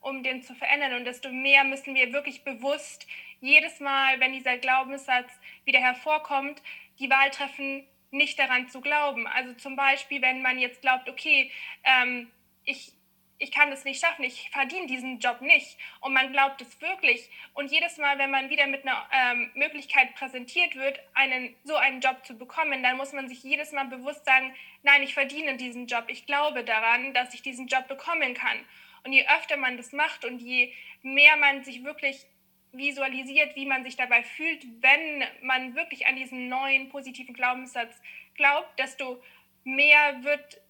um 0.00 0.22
den 0.22 0.42
zu 0.42 0.54
verändern 0.54 0.94
und 0.94 1.04
desto 1.04 1.30
mehr 1.30 1.64
müssen 1.64 1.94
wir 1.94 2.12
wirklich 2.12 2.44
bewusst 2.44 3.06
jedes 3.40 3.80
Mal, 3.80 4.20
wenn 4.20 4.32
dieser 4.32 4.58
Glaubenssatz 4.58 5.30
wieder 5.64 5.80
hervorkommt, 5.80 6.62
die 6.98 7.10
Wahl 7.10 7.30
treffen, 7.30 7.86
nicht 8.10 8.38
daran 8.38 8.68
zu 8.68 8.80
glauben. 8.80 9.26
Also 9.26 9.52
zum 9.54 9.76
Beispiel, 9.76 10.22
wenn 10.22 10.42
man 10.42 10.58
jetzt 10.58 10.80
glaubt, 10.80 11.08
okay, 11.08 11.50
ähm, 11.84 12.30
ich 12.64 12.92
ich 13.38 13.52
kann 13.52 13.70
das 13.70 13.84
nicht 13.84 14.00
schaffen, 14.00 14.24
ich 14.24 14.50
verdiene 14.50 14.86
diesen 14.86 15.20
Job 15.20 15.40
nicht. 15.40 15.78
Und 16.00 16.12
man 16.12 16.32
glaubt 16.32 16.60
es 16.60 16.80
wirklich. 16.80 17.30
Und 17.54 17.70
jedes 17.70 17.96
Mal, 17.96 18.18
wenn 18.18 18.30
man 18.30 18.50
wieder 18.50 18.66
mit 18.66 18.82
einer 18.82 19.08
ähm, 19.12 19.50
Möglichkeit 19.54 20.14
präsentiert 20.14 20.74
wird, 20.74 20.98
einen, 21.14 21.54
so 21.64 21.76
einen 21.76 22.00
Job 22.00 22.26
zu 22.26 22.36
bekommen, 22.36 22.82
dann 22.82 22.96
muss 22.96 23.12
man 23.12 23.28
sich 23.28 23.42
jedes 23.42 23.72
Mal 23.72 23.84
bewusst 23.84 24.24
sagen, 24.24 24.54
nein, 24.82 25.02
ich 25.02 25.14
verdiene 25.14 25.56
diesen 25.56 25.86
Job. 25.86 26.04
Ich 26.08 26.26
glaube 26.26 26.64
daran, 26.64 27.14
dass 27.14 27.32
ich 27.32 27.42
diesen 27.42 27.68
Job 27.68 27.86
bekommen 27.86 28.34
kann. 28.34 28.58
Und 29.04 29.12
je 29.12 29.24
öfter 29.28 29.56
man 29.56 29.76
das 29.76 29.92
macht 29.92 30.24
und 30.24 30.40
je 30.40 30.72
mehr 31.02 31.36
man 31.36 31.62
sich 31.62 31.84
wirklich 31.84 32.26
visualisiert, 32.72 33.54
wie 33.54 33.66
man 33.66 33.84
sich 33.84 33.96
dabei 33.96 34.22
fühlt, 34.22 34.66
wenn 34.82 35.24
man 35.42 35.74
wirklich 35.74 36.06
an 36.06 36.16
diesen 36.16 36.48
neuen 36.48 36.88
positiven 36.88 37.34
Glaubenssatz 37.34 37.94
glaubt, 38.34 38.78
desto 38.78 39.22
mehr 39.64 40.22
wird 40.22 40.60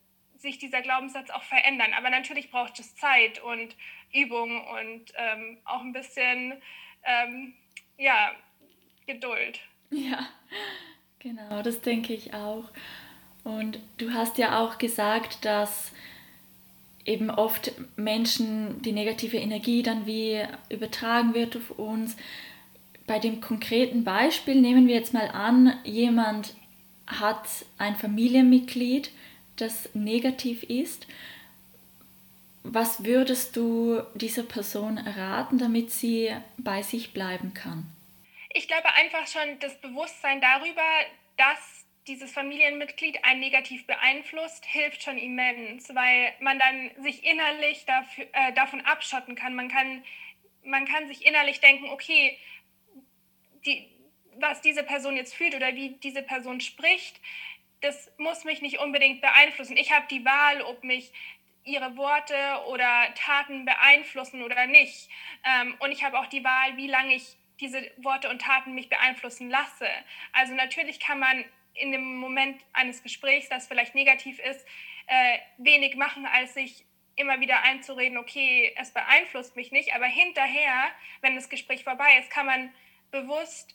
sich 0.41 0.59
dieser 0.59 0.83
Glaubenssatz 0.83 1.31
auch 1.31 1.43
verändern. 1.43 1.93
Aber 1.97 2.11
natürlich 2.11 2.51
braucht 2.51 2.79
es 2.79 2.97
Zeit 2.97 3.43
und 3.43 3.75
Übung 4.13 4.67
und 4.67 5.13
ähm, 5.17 5.59
auch 5.65 5.81
ein 5.81 5.93
bisschen 5.93 6.55
ähm, 7.05 7.55
ja, 7.97 8.33
Geduld. 9.07 9.61
Ja, 9.91 10.29
genau, 11.19 11.63
das 11.63 11.81
denke 11.81 12.13
ich 12.15 12.35
auch. 12.35 12.71
Und 13.45 13.81
du 13.97 14.13
hast 14.13 14.39
ja 14.39 14.61
auch 14.61 14.79
gesagt, 14.79 15.45
dass 15.45 15.93
eben 17.05 17.31
oft 17.31 17.73
Menschen 17.97 18.83
die 18.83 18.93
negative 18.93 19.39
Energie 19.39 19.83
dann 19.83 20.05
wie 20.05 20.43
übertragen 20.69 21.33
wird 21.33 21.57
auf 21.57 21.71
uns. 21.79 22.17
Bei 23.07 23.19
dem 23.19 23.41
konkreten 23.41 24.05
Beispiel 24.05 24.61
nehmen 24.61 24.87
wir 24.87 24.95
jetzt 24.95 25.15
mal 25.15 25.29
an, 25.29 25.79
jemand 25.85 26.55
hat 27.07 27.49
ein 27.79 27.97
Familienmitglied, 27.97 29.11
das 29.61 29.89
negativ 29.95 30.63
ist. 30.65 31.07
Was 32.63 33.05
würdest 33.05 33.57
du 33.57 34.03
dieser 34.15 34.43
Person 34.43 34.99
raten, 34.99 35.59
damit 35.59 35.91
sie 35.91 36.35
bei 36.57 36.83
sich 36.83 37.13
bleiben 37.13 37.55
kann? 37.55 37.87
Ich 38.51 38.67
glaube 38.67 38.93
einfach 38.95 39.27
schon 39.27 39.59
das 39.61 39.81
Bewusstsein 39.81 40.41
darüber, 40.41 40.83
dass 41.37 41.87
dieses 42.09 42.33
Familienmitglied 42.33 43.25
einen 43.25 43.41
negativ 43.41 43.87
beeinflusst, 43.87 44.65
hilft 44.65 45.03
schon 45.03 45.19
immens, 45.19 45.95
weil 45.95 46.33
man 46.41 46.59
dann 46.59 46.91
sich 47.03 47.25
innerlich 47.25 47.85
dafür, 47.85 48.27
äh, 48.33 48.53
davon 48.55 48.81
abschotten 48.81 49.35
kann. 49.35 49.55
Man, 49.55 49.69
kann. 49.69 50.03
man 50.65 50.87
kann 50.87 51.07
sich 51.07 51.25
innerlich 51.25 51.61
denken, 51.61 51.89
okay, 51.91 52.37
die, 53.67 53.87
was 54.41 54.63
diese 54.63 54.83
Person 54.83 55.17
jetzt 55.17 55.35
fühlt 55.35 55.55
oder 55.55 55.75
wie 55.75 55.91
diese 56.03 56.23
Person 56.23 56.61
spricht, 56.61 57.21
das 57.81 58.11
muss 58.19 58.45
mich 58.45 58.63
nicht 58.63 58.79
unbedingt 58.79 59.21
beeinflussen. 59.21 59.77
Ich 59.77 59.93
habe 59.93 60.07
die 60.11 60.25
Wahl, 60.25 60.63
ob 60.63 60.83
mich 60.85 61.13
ihre 61.65 61.97
Worte 61.97 62.35
oder 62.69 63.13
Taten 63.15 63.65
beeinflussen 63.65 64.43
oder 64.43 64.67
nicht. 64.67 65.09
Ähm, 65.45 65.77
und 65.81 65.93
ich 65.93 66.03
habe 66.03 66.19
auch 66.19 66.27
die 66.27 66.43
Wahl, 66.43 66.77
wie 66.77 66.87
lange 66.87 67.15
ich 67.15 67.37
diese 67.61 67.91
Worte 67.99 68.31
und 68.31 68.41
Taten 68.41 68.75
mich 68.75 68.89
beeinflussen 68.89 69.51
lasse. 69.51 69.89
Also 70.33 70.55
natürlich 70.55 71.01
kann 71.01 71.19
man 71.19 71.45
in 71.75 71.93
dem 71.93 72.17
Moment 72.17 72.61
eines 72.73 73.03
Gesprächs, 73.03 73.49
das 73.49 73.69
vielleicht 73.69 73.95
negativ 73.95 74.39
ist, 74.39 74.67
äh, 75.07 75.39
wenig 75.59 75.97
machen, 75.97 76.27
als 76.27 76.55
sich 76.55 76.85
immer 77.17 77.41
wieder 77.41 77.63
einzureden, 77.63 78.17
okay, 78.17 78.73
es 78.77 78.93
beeinflusst 78.93 79.57
mich 79.57 79.73
nicht. 79.73 79.95
Aber 79.95 80.07
hinterher, 80.07 80.89
wenn 81.21 81.35
das 81.35 81.49
Gespräch 81.49 81.85
vorbei 81.85 82.19
ist, 82.21 82.31
kann 82.31 82.47
man 82.47 82.73
bewusst 83.11 83.75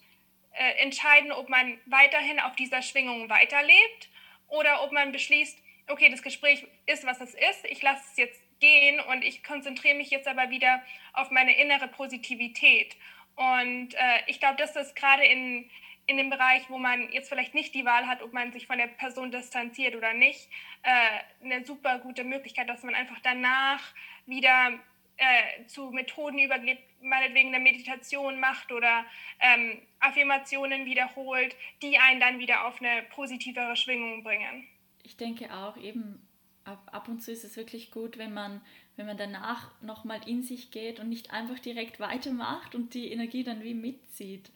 äh, 0.54 0.82
entscheiden, 0.84 1.32
ob 1.32 1.50
man 1.50 1.80
weiterhin 1.86 2.40
auf 2.40 2.56
dieser 2.56 2.82
Schwingung 2.82 3.30
weiterlebt 3.30 4.10
oder 4.48 4.84
ob 4.84 4.92
man 4.92 5.12
beschließt, 5.12 5.58
okay, 5.88 6.10
das 6.10 6.22
Gespräch 6.22 6.66
ist, 6.86 7.06
was 7.06 7.22
es 7.22 7.34
ist, 7.34 7.66
ich 7.66 7.82
lasse 7.82 8.04
es 8.12 8.18
jetzt 8.18 8.42
gehen 8.60 9.00
und 9.00 9.24
ich 9.24 9.44
konzentriere 9.44 9.96
mich 9.96 10.10
jetzt 10.10 10.28
aber 10.28 10.50
wieder 10.50 10.82
auf 11.14 11.32
meine 11.32 11.58
innere 11.58 11.88
Positivität. 11.88 12.96
Und 13.36 13.94
äh, 13.96 14.20
ich 14.28 14.40
glaube, 14.40 14.56
das 14.58 14.76
ist 14.76 14.96
gerade 14.96 15.26
in, 15.26 15.70
in 16.06 16.18
dem 16.18 16.30
Bereich, 16.30 16.70
wo 16.70 16.78
man 16.78 17.12
jetzt 17.12 17.30
vielleicht 17.30 17.54
nicht 17.56 17.74
die 17.74 17.86
Wahl 17.86 18.08
hat, 18.08 18.22
ob 18.22 18.32
man 18.32 18.52
sich 18.52 18.68
von 18.68 18.78
der 18.78 18.88
Person 18.88 19.32
distanziert 19.32 19.96
oder 19.96 20.14
nicht, 20.14 20.50
äh, 20.84 21.46
eine 21.46 21.66
super 21.66 22.00
gute 22.00 22.24
Möglichkeit, 22.24 22.70
dass 22.70 22.84
man 22.84 22.96
einfach 22.96 23.20
danach 23.22 23.82
wieder 24.26 24.80
äh, 25.18 25.66
zu 25.68 25.92
Methoden 25.92 26.40
übergeht, 26.40 26.80
meinetwegen 27.02 27.54
eine 27.54 27.64
Meditation 27.64 28.40
macht 28.40 28.72
oder 28.72 29.06
ähm, 29.40 29.82
Affirmationen 30.00 30.86
wiederholt, 30.86 31.56
die 31.82 31.98
einen 31.98 32.20
dann 32.20 32.40
wieder 32.40 32.68
auf 32.68 32.82
eine 32.82 33.04
positivere 33.04 33.76
Schwingung 33.76 34.24
bringen. 34.24 34.68
Ich 35.04 35.18
denke 35.18 35.54
auch 35.54 35.78
eben, 35.78 36.26
ab, 36.64 36.90
ab 36.92 37.08
und 37.08 37.22
zu 37.22 37.32
ist 37.32 37.44
es 37.44 37.58
wirklich 37.58 37.92
gut, 37.92 38.18
wenn 38.18 38.34
man, 38.34 38.62
wenn 38.96 39.06
man 39.06 39.18
danach 39.18 39.70
nochmal 39.82 40.22
in 40.28 40.42
sich 40.42 40.72
geht 40.72 41.00
und 41.00 41.10
nicht 41.10 41.32
einfach 41.32 41.60
direkt 41.60 42.00
weitermacht 42.00 42.76
und 42.76 42.94
die 42.94 43.12
Energie 43.12 43.44
dann 43.44 43.64
wie 43.64 43.74
mitzieht, 43.74 44.50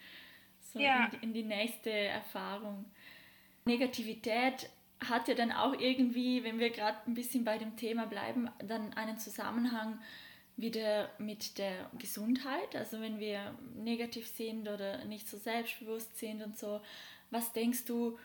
so 0.73 0.79
ja. 0.79 1.09
in, 1.13 1.29
in 1.29 1.33
die 1.33 1.43
nächste 1.43 1.91
Erfahrung. 1.91 2.85
Negativität 3.65 4.69
hat 5.07 5.27
ja 5.27 5.35
dann 5.35 5.51
auch 5.51 5.79
irgendwie, 5.79 6.43
wenn 6.43 6.59
wir 6.59 6.71
gerade 6.71 6.97
ein 7.05 7.13
bisschen 7.13 7.43
bei 7.43 7.57
dem 7.57 7.75
Thema 7.75 8.05
bleiben, 8.05 8.49
dann 8.59 8.93
einen 8.93 9.19
Zusammenhang 9.19 9.99
wieder 10.57 11.09
mit 11.19 11.59
der 11.59 11.89
Gesundheit, 11.99 12.75
also 12.75 12.99
wenn 12.99 13.19
wir 13.19 13.55
negativ 13.75 14.27
sind 14.27 14.67
oder 14.67 15.05
nicht 15.05 15.29
so 15.29 15.37
selbstbewusst 15.37 16.17
sind 16.17 16.41
und 16.41 16.57
so. 16.57 16.81
Was 17.29 17.53
denkst 17.53 17.85
du, 17.85 18.17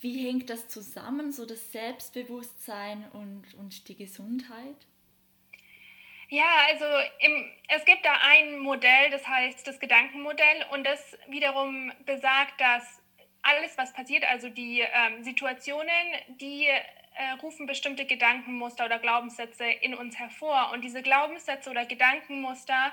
wie 0.00 0.26
hängt 0.26 0.48
das 0.48 0.68
zusammen, 0.68 1.30
so 1.30 1.44
das 1.44 1.72
Selbstbewusstsein 1.72 3.04
und, 3.12 3.54
und 3.54 3.86
die 3.88 3.96
Gesundheit? 3.96 4.76
Ja, 6.30 6.66
also 6.68 6.84
im, 7.20 7.50
es 7.68 7.84
gibt 7.84 8.04
da 8.04 8.12
ein 8.22 8.58
Modell, 8.58 9.10
das 9.10 9.26
heißt 9.26 9.66
das 9.66 9.78
Gedankenmodell 9.78 10.64
und 10.72 10.84
das 10.84 11.18
wiederum 11.28 11.92
besagt, 12.06 12.58
dass 12.60 13.02
alles, 13.42 13.76
was 13.76 13.92
passiert, 13.92 14.24
also 14.24 14.48
die 14.48 14.80
ähm, 14.80 15.22
Situationen, 15.22 15.92
die 16.40 16.66
äh, 17.14 17.30
rufen 17.42 17.66
bestimmte 17.66 18.04
Gedankenmuster 18.04 18.86
oder 18.86 18.98
Glaubenssätze 18.98 19.64
in 19.64 19.94
uns 19.94 20.18
hervor. 20.18 20.70
Und 20.72 20.82
diese 20.82 21.02
Glaubenssätze 21.02 21.70
oder 21.70 21.84
Gedankenmuster, 21.84 22.92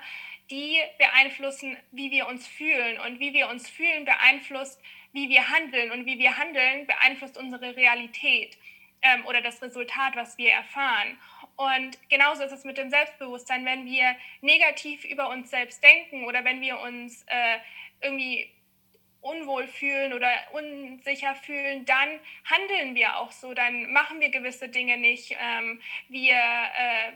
die 0.49 0.77
beeinflussen, 0.97 1.77
wie 1.91 2.11
wir 2.11 2.27
uns 2.27 2.47
fühlen. 2.47 2.99
Und 2.99 3.19
wie 3.19 3.33
wir 3.33 3.49
uns 3.49 3.69
fühlen, 3.69 4.05
beeinflusst, 4.05 4.79
wie 5.11 5.29
wir 5.29 5.49
handeln. 5.49 5.91
Und 5.91 6.05
wie 6.05 6.19
wir 6.19 6.37
handeln, 6.37 6.87
beeinflusst 6.87 7.37
unsere 7.37 7.75
Realität 7.75 8.57
ähm, 9.01 9.25
oder 9.25 9.41
das 9.41 9.61
Resultat, 9.61 10.15
was 10.15 10.37
wir 10.37 10.51
erfahren. 10.51 11.17
Und 11.55 11.97
genauso 12.09 12.43
ist 12.43 12.51
es 12.51 12.63
mit 12.63 12.77
dem 12.77 12.89
Selbstbewusstsein. 12.89 13.65
Wenn 13.65 13.85
wir 13.85 14.15
negativ 14.41 15.03
über 15.05 15.29
uns 15.29 15.49
selbst 15.49 15.83
denken 15.83 16.25
oder 16.25 16.43
wenn 16.43 16.61
wir 16.61 16.79
uns 16.79 17.23
äh, 17.27 17.57
irgendwie 18.01 18.49
unwohl 19.21 19.67
fühlen 19.67 20.13
oder 20.13 20.29
unsicher 20.51 21.35
fühlen, 21.35 21.85
dann 21.85 22.19
handeln 22.45 22.95
wir 22.95 23.17
auch 23.17 23.31
so, 23.31 23.53
dann 23.53 23.91
machen 23.93 24.19
wir 24.19 24.29
gewisse 24.29 24.69
Dinge 24.69 24.97
nicht. 24.97 25.37
Ähm, 25.39 25.79
wir 26.09 26.35
äh, 26.35 27.11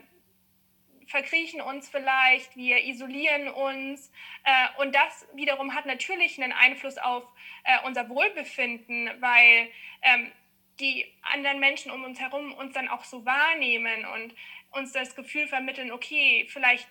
verkriechen 1.06 1.60
uns 1.60 1.88
vielleicht, 1.88 2.56
wir 2.56 2.84
isolieren 2.84 3.48
uns. 3.48 4.10
Äh, 4.44 4.80
und 4.80 4.94
das 4.94 5.26
wiederum 5.34 5.74
hat 5.74 5.86
natürlich 5.86 6.40
einen 6.40 6.52
Einfluss 6.52 6.98
auf 6.98 7.24
äh, 7.64 7.78
unser 7.84 8.08
Wohlbefinden, 8.08 9.10
weil 9.20 9.68
ähm, 10.02 10.32
die 10.80 11.06
anderen 11.22 11.58
Menschen 11.58 11.90
um 11.90 12.04
uns 12.04 12.20
herum 12.20 12.52
uns 12.52 12.74
dann 12.74 12.88
auch 12.88 13.04
so 13.04 13.24
wahrnehmen 13.24 14.04
und 14.04 14.34
uns 14.72 14.92
das 14.92 15.16
Gefühl 15.16 15.48
vermitteln, 15.48 15.90
okay, 15.90 16.46
vielleicht 16.48 16.88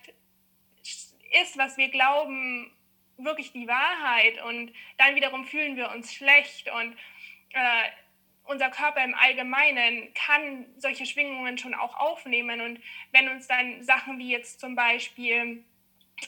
ist, 1.41 1.57
was 1.57 1.77
wir 1.77 1.89
glauben, 1.89 2.72
wirklich 3.17 3.51
die 3.51 3.67
Wahrheit. 3.67 4.41
Und 4.43 4.74
dann 4.98 5.15
wiederum 5.15 5.45
fühlen 5.45 5.75
wir 5.75 5.91
uns 5.91 6.13
schlecht 6.13 6.69
und 6.72 6.93
äh, 7.53 7.89
unser 8.45 8.69
Körper 8.69 9.03
im 9.03 9.15
Allgemeinen 9.15 10.13
kann 10.13 10.65
solche 10.77 11.05
Schwingungen 11.05 11.57
schon 11.57 11.74
auch 11.74 11.95
aufnehmen. 11.98 12.62
Und 12.62 12.79
wenn 13.12 13.29
uns 13.29 13.48
dann 13.48 13.81
Sachen 13.84 14.19
wie 14.19 14.29
jetzt 14.29 14.60
zum 14.60 14.75
Beispiel 14.75 15.63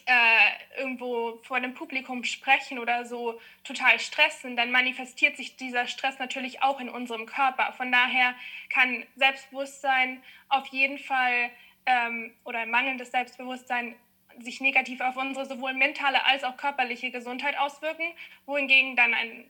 äh, 0.06 0.80
irgendwo 0.80 1.40
vor 1.44 1.60
dem 1.60 1.74
Publikum 1.74 2.24
sprechen 2.24 2.80
oder 2.80 3.06
so 3.06 3.40
total 3.64 4.00
stressen, 4.00 4.58
dann 4.58 4.72
manifestiert 4.72 5.38
sich 5.38 5.56
dieser 5.56 5.88
Stress 5.88 6.20
natürlich 6.20 6.62
auch 6.62 6.80
in 6.80 6.90
unserem 6.90 7.26
Körper. 7.26 7.72
Von 7.74 7.92
daher 7.92 8.36
kann 8.70 9.06
Selbstbewusstsein 9.16 10.22
auf 10.50 10.68
jeden 10.68 10.98
Fall 10.98 11.52
ähm, 11.86 12.34
oder 12.44 12.66
mangelndes 12.66 13.12
Selbstbewusstsein 13.12 13.96
sich 14.40 14.62
negativ 14.62 15.02
auf 15.02 15.18
unsere 15.18 15.46
sowohl 15.46 15.74
mentale 15.74 16.26
als 16.26 16.44
auch 16.44 16.58
körperliche 16.58 17.12
Gesundheit 17.12 17.58
auswirken, 17.58 18.06
wohingegen 18.46 18.96
dann 18.96 19.14
ein 19.14 19.50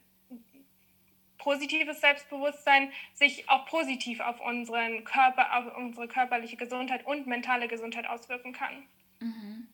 positives 1.37 2.01
Selbstbewusstsein 2.01 2.91
sich 3.13 3.47
auch 3.49 3.65
positiv 3.65 4.19
auf 4.19 4.41
unseren 4.41 5.03
Körper, 5.03 5.57
auf 5.57 5.77
unsere 5.77 6.07
körperliche 6.07 6.57
Gesundheit 6.57 7.05
und 7.05 7.27
mentale 7.27 7.67
Gesundheit 7.67 8.07
auswirken 8.07 8.53
kann. 8.53 8.87
Mhm. 9.19 9.67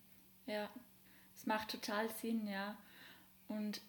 Ja, 0.46 0.70
das 1.34 1.46
macht 1.46 1.72
total 1.72 2.10
Sinn, 2.10 2.48
ja. 2.48 2.78
Und 3.48 3.82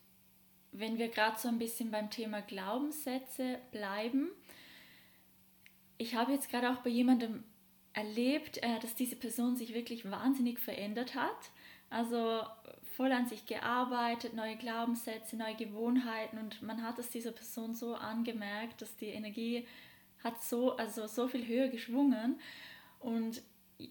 wenn 0.72 0.98
wir 0.98 1.08
gerade 1.08 1.38
so 1.38 1.48
ein 1.48 1.58
bisschen 1.58 1.90
beim 1.90 2.10
Thema 2.10 2.42
Glaubenssätze 2.42 3.60
bleiben, 3.70 4.28
ich 5.98 6.14
habe 6.14 6.32
jetzt 6.32 6.48
gerade 6.48 6.70
auch 6.70 6.78
bei 6.78 6.90
jemandem 6.90 7.44
erlebt, 7.94 8.58
äh, 8.58 8.78
dass 8.80 8.94
diese 8.94 9.16
Person 9.16 9.56
sich 9.56 9.72
wirklich 9.74 10.10
wahnsinnig 10.10 10.58
verändert 10.58 11.14
hat. 11.14 11.50
Also 11.90 12.42
voll 12.96 13.12
an 13.12 13.26
sich 13.26 13.46
gearbeitet, 13.46 14.34
neue 14.34 14.56
Glaubenssätze, 14.56 15.36
neue 15.36 15.54
Gewohnheiten 15.54 16.38
und 16.38 16.62
man 16.62 16.82
hat 16.82 16.98
es 16.98 17.10
dieser 17.10 17.32
Person 17.32 17.74
so 17.74 17.94
angemerkt, 17.94 18.82
dass 18.82 18.96
die 18.96 19.06
Energie 19.06 19.66
hat 20.22 20.42
so, 20.42 20.76
also 20.76 21.06
so 21.06 21.28
viel 21.28 21.46
höher 21.46 21.68
geschwungen 21.68 22.40
und 23.00 23.42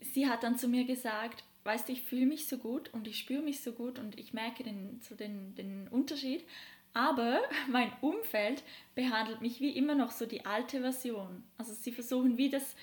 sie 0.01 0.27
hat 0.27 0.43
dann 0.43 0.57
zu 0.57 0.67
mir 0.67 0.85
gesagt, 0.85 1.43
weißt 1.63 1.87
du, 1.87 1.93
ich 1.93 2.01
fühle 2.01 2.25
mich 2.25 2.47
so 2.47 2.57
gut 2.57 2.93
und 2.93 3.07
ich 3.07 3.19
spüre 3.19 3.41
mich 3.41 3.61
so 3.61 3.73
gut 3.73 3.99
und 3.99 4.17
ich 4.17 4.33
merke 4.33 4.63
den, 4.63 5.01
so 5.01 5.15
den, 5.15 5.53
den 5.55 5.87
Unterschied, 5.89 6.45
aber 6.93 7.41
mein 7.69 7.91
Umfeld 8.01 8.63
behandelt 8.95 9.41
mich 9.41 9.59
wie 9.59 9.71
immer 9.71 9.95
noch 9.95 10.11
so 10.11 10.25
die 10.25 10.45
alte 10.45 10.81
Version. 10.81 11.43
Also 11.57 11.73
sie 11.73 11.91
versuchen 11.91 12.37
wie 12.37 12.49
das, 12.49 12.75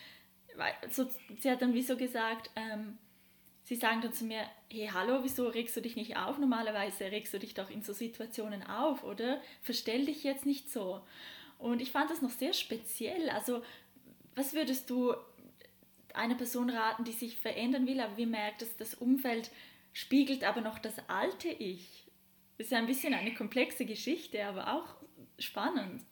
so, 0.91 1.09
sie 1.39 1.51
hat 1.51 1.63
dann 1.63 1.75
wie 1.75 1.83
so 1.83 1.97
gesagt, 1.97 2.51
ähm, 2.57 2.99
sie 3.65 3.77
sagen 3.77 4.01
dann 4.01 4.13
zu 4.13 4.25
mir, 4.25 4.43
hey, 4.71 4.91
hallo, 4.93 5.21
wieso 5.23 5.49
regst 5.49 5.77
du 5.77 5.81
dich 5.81 5.97
nicht 5.97 6.17
auf? 6.17 6.39
Normalerweise 6.39 7.05
regst 7.05 7.33
du 7.33 7.39
dich 7.39 7.55
doch 7.55 7.71
in 7.71 7.83
so 7.83 7.93
Situationen 7.93 8.63
auf, 8.65 9.05
oder? 9.05 9.41
Verstell 9.63 10.07
dich 10.07 10.25
jetzt 10.25 10.47
nicht 10.47 10.71
so. 10.71 11.03
Und 11.59 11.81
ich 11.83 11.93
fand 11.93 12.11
das 12.11 12.23
noch 12.23 12.31
sehr 12.31 12.53
speziell. 12.53 13.31
Also, 13.31 13.63
was 14.35 14.55
würdest 14.55 14.89
du 14.91 15.15
einer 16.15 16.35
Person 16.35 16.71
raten, 16.71 17.05
die 17.05 17.13
sich 17.13 17.39
verändern 17.39 17.87
will, 17.87 18.01
aber 18.01 18.17
wie 18.17 18.27
merkt, 18.27 18.63
dass 18.63 18.77
das 18.77 18.95
Umfeld 18.95 19.51
spiegelt 19.93 20.45
aber 20.45 20.61
noch 20.61 20.79
das 20.79 20.95
alte 21.09 21.49
Ich? 21.49 22.05
Das 22.59 22.67
ist 22.67 22.73
ja 22.73 22.79
ein 22.79 22.87
bisschen 22.87 23.15
eine 23.15 23.35
komplexe 23.35 23.87
Geschichte, 23.87 24.45
aber 24.45 24.75
auch 24.75 24.97
spannend. 25.39 26.03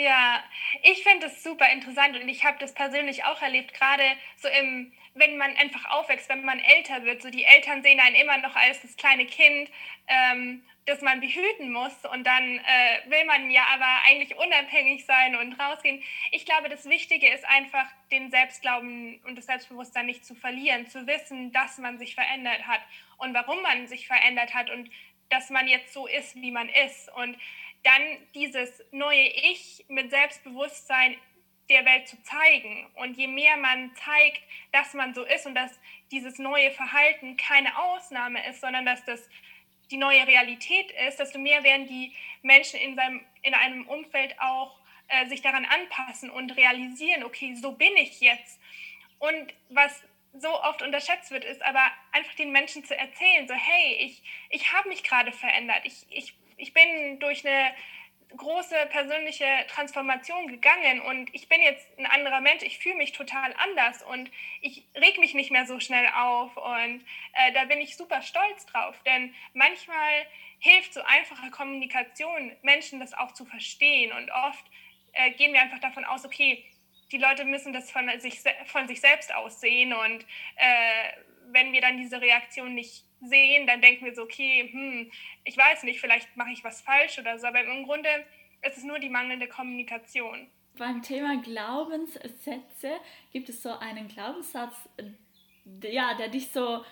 Ja, 0.00 0.42
ich 0.82 1.02
finde 1.02 1.26
es 1.26 1.42
super 1.42 1.68
interessant 1.70 2.16
und 2.18 2.26
ich 2.26 2.42
habe 2.42 2.56
das 2.58 2.72
persönlich 2.72 3.24
auch 3.24 3.42
erlebt, 3.42 3.74
gerade 3.74 4.04
so 4.38 4.48
im, 4.48 4.94
wenn 5.12 5.36
man 5.36 5.54
einfach 5.58 5.84
aufwächst, 5.90 6.30
wenn 6.30 6.42
man 6.42 6.58
älter 6.58 7.04
wird. 7.04 7.20
So 7.20 7.28
die 7.28 7.44
Eltern 7.44 7.82
sehen 7.82 8.00
einen 8.00 8.16
immer 8.16 8.38
noch 8.38 8.56
als 8.56 8.80
das 8.80 8.96
kleine 8.96 9.26
Kind, 9.26 9.70
ähm, 10.06 10.64
das 10.86 11.02
man 11.02 11.20
behüten 11.20 11.70
muss 11.70 11.92
und 12.10 12.26
dann 12.26 12.60
äh, 12.60 13.10
will 13.10 13.26
man 13.26 13.50
ja 13.50 13.66
aber 13.74 14.00
eigentlich 14.06 14.34
unabhängig 14.38 15.04
sein 15.04 15.36
und 15.36 15.60
rausgehen. 15.60 16.02
Ich 16.30 16.46
glaube, 16.46 16.70
das 16.70 16.88
Wichtige 16.88 17.28
ist 17.28 17.44
einfach, 17.44 17.84
den 18.10 18.30
Selbstglauben 18.30 19.20
und 19.26 19.36
das 19.36 19.44
Selbstbewusstsein 19.44 20.06
nicht 20.06 20.24
zu 20.24 20.34
verlieren, 20.34 20.88
zu 20.88 21.06
wissen, 21.06 21.52
dass 21.52 21.76
man 21.76 21.98
sich 21.98 22.14
verändert 22.14 22.66
hat 22.66 22.80
und 23.18 23.34
warum 23.34 23.60
man 23.60 23.86
sich 23.86 24.06
verändert 24.06 24.54
hat 24.54 24.70
und 24.70 24.90
dass 25.28 25.50
man 25.50 25.68
jetzt 25.68 25.92
so 25.92 26.06
ist, 26.06 26.36
wie 26.36 26.50
man 26.50 26.70
ist. 26.70 27.12
Und 27.12 27.36
dann 27.82 28.02
dieses 28.34 28.82
neue 28.90 29.26
Ich 29.28 29.84
mit 29.88 30.10
Selbstbewusstsein 30.10 31.16
der 31.68 31.84
Welt 31.84 32.08
zu 32.08 32.20
zeigen. 32.22 32.90
Und 32.96 33.16
je 33.16 33.28
mehr 33.28 33.56
man 33.56 33.94
zeigt, 33.94 34.42
dass 34.72 34.92
man 34.92 35.14
so 35.14 35.24
ist 35.24 35.46
und 35.46 35.54
dass 35.54 35.78
dieses 36.10 36.38
neue 36.38 36.70
Verhalten 36.72 37.36
keine 37.36 37.78
Ausnahme 37.78 38.46
ist, 38.48 38.60
sondern 38.60 38.84
dass 38.84 39.04
das 39.04 39.28
die 39.90 39.96
neue 39.96 40.26
Realität 40.26 40.92
ist, 41.08 41.18
desto 41.18 41.38
mehr 41.38 41.64
werden 41.64 41.86
die 41.86 42.14
Menschen 42.42 42.78
in, 42.78 42.94
seinem, 42.94 43.24
in 43.42 43.54
einem 43.54 43.88
Umfeld 43.88 44.38
auch 44.40 44.78
äh, 45.08 45.26
sich 45.26 45.42
daran 45.42 45.64
anpassen 45.64 46.30
und 46.30 46.56
realisieren, 46.56 47.24
okay, 47.24 47.54
so 47.56 47.72
bin 47.72 47.96
ich 47.96 48.20
jetzt. 48.20 48.60
Und 49.18 49.52
was 49.68 50.02
so 50.32 50.62
oft 50.62 50.82
unterschätzt 50.82 51.32
wird, 51.32 51.44
ist 51.44 51.62
aber 51.62 51.82
einfach 52.12 52.34
den 52.34 52.52
Menschen 52.52 52.84
zu 52.84 52.96
erzählen, 52.96 53.48
so 53.48 53.54
hey, 53.54 53.96
ich, 54.00 54.22
ich 54.50 54.72
habe 54.72 54.88
mich 54.88 55.02
gerade 55.02 55.32
verändert, 55.32 55.80
ich, 55.84 56.06
ich 56.10 56.34
ich 56.60 56.72
bin 56.72 57.18
durch 57.18 57.46
eine 57.46 57.74
große 58.36 58.76
persönliche 58.90 59.46
Transformation 59.68 60.46
gegangen 60.46 61.00
und 61.00 61.34
ich 61.34 61.48
bin 61.48 61.60
jetzt 61.60 61.86
ein 61.98 62.06
anderer 62.06 62.40
Mensch, 62.40 62.62
ich 62.62 62.78
fühle 62.78 62.96
mich 62.96 63.12
total 63.12 63.54
anders 63.58 64.02
und 64.02 64.30
ich 64.60 64.84
reg 64.96 65.18
mich 65.18 65.34
nicht 65.34 65.50
mehr 65.50 65.66
so 65.66 65.80
schnell 65.80 66.06
auf 66.16 66.56
und 66.56 67.04
äh, 67.32 67.52
da 67.54 67.64
bin 67.64 67.80
ich 67.80 67.96
super 67.96 68.22
stolz 68.22 68.66
drauf, 68.66 68.94
denn 69.04 69.34
manchmal 69.52 70.26
hilft 70.60 70.94
so 70.94 71.00
einfache 71.02 71.50
Kommunikation, 71.50 72.52
Menschen 72.62 73.00
das 73.00 73.14
auch 73.14 73.32
zu 73.32 73.44
verstehen 73.44 74.12
und 74.12 74.30
oft 74.30 74.64
äh, 75.12 75.32
gehen 75.32 75.52
wir 75.52 75.62
einfach 75.62 75.80
davon 75.80 76.04
aus, 76.04 76.24
okay, 76.24 76.64
die 77.10 77.18
Leute 77.18 77.44
müssen 77.44 77.72
das 77.72 77.90
von 77.90 78.08
sich, 78.20 78.40
von 78.66 78.86
sich 78.86 79.00
selbst 79.00 79.34
aussehen 79.34 79.92
und 79.92 80.24
äh, 80.56 81.12
wenn 81.52 81.72
wir 81.72 81.80
dann 81.80 81.96
diese 81.96 82.20
Reaktion 82.20 82.74
nicht 82.74 83.04
sehen, 83.20 83.66
dann 83.66 83.80
denken 83.80 84.04
wir 84.04 84.14
so, 84.14 84.22
okay, 84.22 84.68
hm, 84.70 85.10
ich 85.44 85.56
weiß 85.56 85.82
nicht, 85.82 86.00
vielleicht 86.00 86.36
mache 86.36 86.50
ich 86.50 86.64
was 86.64 86.80
falsch 86.80 87.18
oder 87.18 87.38
so, 87.38 87.46
aber 87.46 87.62
im 87.62 87.84
Grunde 87.84 88.08
ist 88.62 88.78
es 88.78 88.84
nur 88.84 88.98
die 88.98 89.08
mangelnde 89.08 89.48
Kommunikation. 89.48 90.48
Beim 90.78 91.02
Thema 91.02 91.40
Glaubenssätze 91.42 93.00
gibt 93.32 93.48
es 93.48 93.62
so 93.62 93.70
einen 93.78 94.08
Glaubenssatz, 94.08 94.74
ja, 95.82 96.14
der 96.14 96.28
dich 96.28 96.48
so 96.48 96.84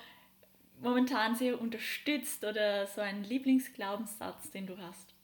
momentan 0.80 1.34
sehr 1.34 1.60
unterstützt 1.60 2.44
oder 2.44 2.86
so 2.86 3.00
einen 3.00 3.24
Lieblingsglaubenssatz, 3.24 4.50
den 4.50 4.66
du 4.66 4.78
hast? 4.78 5.14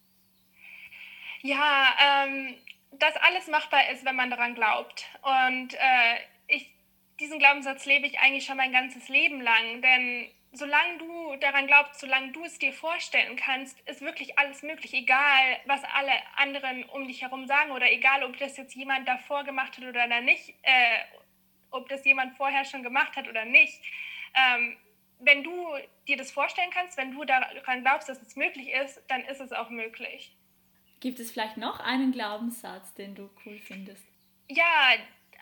Ja, 1.41 1.95
ähm, 2.01 2.55
dass 2.93 3.15
alles 3.17 3.47
machbar 3.47 3.89
ist, 3.91 4.05
wenn 4.05 4.15
man 4.15 4.29
daran 4.29 4.55
glaubt. 4.55 5.05
Und 5.21 5.73
äh, 5.75 6.17
diesen 7.19 7.39
Glaubenssatz 7.39 7.85
lebe 7.85 8.07
ich 8.07 8.19
eigentlich 8.19 8.45
schon 8.45 8.57
mein 8.57 8.71
ganzes 8.71 9.07
Leben 9.09 9.41
lang, 9.41 9.81
denn 9.81 10.29
solange 10.51 10.97
du 10.97 11.35
daran 11.37 11.67
glaubst, 11.67 11.99
solange 11.99 12.31
du 12.31 12.43
es 12.45 12.57
dir 12.59 12.73
vorstellen 12.73 13.35
kannst, 13.35 13.79
ist 13.81 14.01
wirklich 14.01 14.39
alles 14.39 14.63
möglich, 14.63 14.93
egal 14.93 15.57
was 15.65 15.83
alle 15.83 16.11
anderen 16.37 16.83
um 16.85 17.07
dich 17.07 17.21
herum 17.21 17.45
sagen 17.45 17.71
oder 17.71 17.91
egal, 17.91 18.23
ob 18.23 18.37
das 18.37 18.57
jetzt 18.57 18.75
jemand 18.75 19.07
davor 19.07 19.43
gemacht 19.43 19.77
hat 19.77 19.83
oder 19.83 20.07
nicht, 20.21 20.49
äh, 20.63 20.99
ob 21.71 21.89
das 21.89 22.05
jemand 22.05 22.37
vorher 22.37 22.65
schon 22.65 22.83
gemacht 22.83 23.15
hat 23.15 23.27
oder 23.27 23.45
nicht. 23.45 23.81
Ähm, 24.33 24.77
wenn 25.19 25.43
du 25.43 25.67
dir 26.07 26.17
das 26.17 26.31
vorstellen 26.31 26.69
kannst, 26.71 26.97
wenn 26.97 27.11
du 27.11 27.23
daran 27.25 27.81
glaubst, 27.81 28.09
dass 28.09 28.21
es 28.21 28.35
möglich 28.35 28.69
ist, 28.69 29.01
dann 29.07 29.23
ist 29.25 29.39
es 29.39 29.51
auch 29.51 29.69
möglich. 29.69 30.35
Gibt 30.99 31.19
es 31.19 31.31
vielleicht 31.31 31.57
noch 31.57 31.79
einen 31.79 32.11
Glaubenssatz, 32.11 32.93
den 32.93 33.15
du 33.15 33.29
cool 33.45 33.59
findest? 33.59 34.03
Ja, 34.49 34.93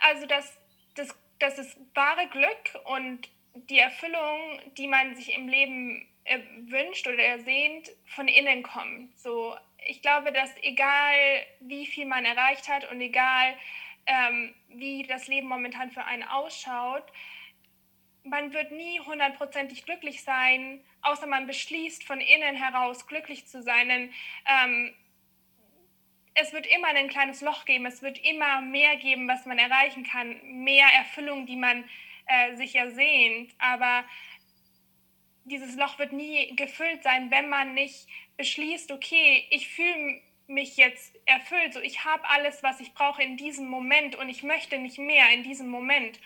also 0.01 0.25
das, 0.25 0.57
das, 0.95 1.15
das 1.43 1.59
ist 1.59 1.77
wahre 1.93 2.27
Glück 2.27 2.85
und 2.85 3.29
die 3.69 3.79
Erfüllung, 3.79 4.61
die 4.77 4.87
man 4.87 5.15
sich 5.15 5.35
im 5.35 5.47
Leben 5.47 6.07
äh, 6.23 6.39
wünscht 6.67 7.05
oder 7.07 7.21
ersehnt, 7.21 7.91
von 8.05 8.27
innen 8.27 8.63
kommt. 8.63 9.17
So, 9.19 9.55
ich 9.85 10.01
glaube, 10.01 10.31
dass 10.31 10.49
egal 10.61 11.15
wie 11.59 11.85
viel 11.85 12.05
man 12.05 12.23
erreicht 12.23 12.69
hat 12.69 12.89
und 12.89 13.01
egal 13.01 13.55
ähm, 14.05 14.55
wie 14.69 15.03
das 15.03 15.27
Leben 15.27 15.47
momentan 15.47 15.91
für 15.91 16.05
einen 16.05 16.23
ausschaut, 16.23 17.05
man 18.23 18.53
wird 18.53 18.71
nie 18.71 19.01
hundertprozentig 19.01 19.83
glücklich 19.83 20.23
sein, 20.23 20.81
außer 21.01 21.27
man 21.27 21.45
beschließt 21.45 22.05
von 22.05 22.21
innen 22.21 22.55
heraus 22.55 23.05
glücklich 23.05 23.47
zu 23.47 23.61
sein. 23.61 23.89
Denn 23.89 24.13
ähm, 24.47 24.93
es 26.35 26.53
wird 26.53 26.65
immer 26.67 26.87
ein 26.87 27.09
kleines 27.09 27.41
Loch 27.41 27.65
geben, 27.65 27.85
es 27.85 28.01
wird 28.01 28.17
immer 28.17 28.61
mehr 28.61 28.95
geben, 28.97 29.27
was 29.27 29.45
man 29.45 29.59
erreichen 29.59 30.03
kann, 30.03 30.39
mehr 30.43 30.87
Erfüllung, 30.87 31.45
die 31.45 31.55
man 31.55 31.83
äh, 32.25 32.55
sich 32.55 32.75
ersehnt. 32.75 33.53
Aber 33.59 34.03
dieses 35.45 35.75
Loch 35.75 35.99
wird 35.99 36.13
nie 36.13 36.55
gefüllt 36.55 37.03
sein, 37.03 37.29
wenn 37.29 37.49
man 37.49 37.73
nicht 37.73 38.07
beschließt, 38.37 38.91
okay, 38.91 39.45
ich 39.51 39.67
fühle 39.69 40.21
mich 40.47 40.77
jetzt 40.77 41.15
erfüllt, 41.25 41.73
so 41.73 41.79
ich 41.79 42.03
habe 42.03 42.27
alles, 42.27 42.63
was 42.63 42.79
ich 42.79 42.93
brauche 42.93 43.23
in 43.23 43.37
diesem 43.37 43.67
Moment 43.67 44.15
und 44.15 44.29
ich 44.29 44.43
möchte 44.43 44.77
nicht 44.77 44.97
mehr 44.97 45.29
in 45.31 45.43
diesem 45.43 45.69
Moment. 45.69 46.19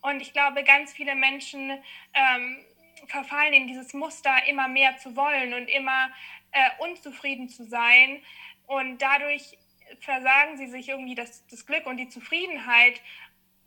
Und 0.00 0.20
ich 0.20 0.32
glaube, 0.32 0.64
ganz 0.64 0.92
viele 0.92 1.14
Menschen 1.14 1.70
ähm, 2.12 2.64
verfallen 3.08 3.54
in 3.54 3.66
dieses 3.66 3.94
Muster, 3.94 4.46
immer 4.46 4.68
mehr 4.68 4.96
zu 4.98 5.16
wollen 5.16 5.54
und 5.54 5.68
immer 5.68 6.10
äh, 6.52 6.70
unzufrieden 6.78 7.48
zu 7.48 7.64
sein. 7.64 8.22
Und 8.66 8.98
dadurch 8.98 9.58
versagen 10.00 10.56
sie 10.56 10.66
sich 10.66 10.88
irgendwie 10.88 11.14
das, 11.14 11.46
das 11.48 11.66
Glück 11.66 11.86
und 11.86 11.96
die 11.96 12.08
Zufriedenheit, 12.08 13.00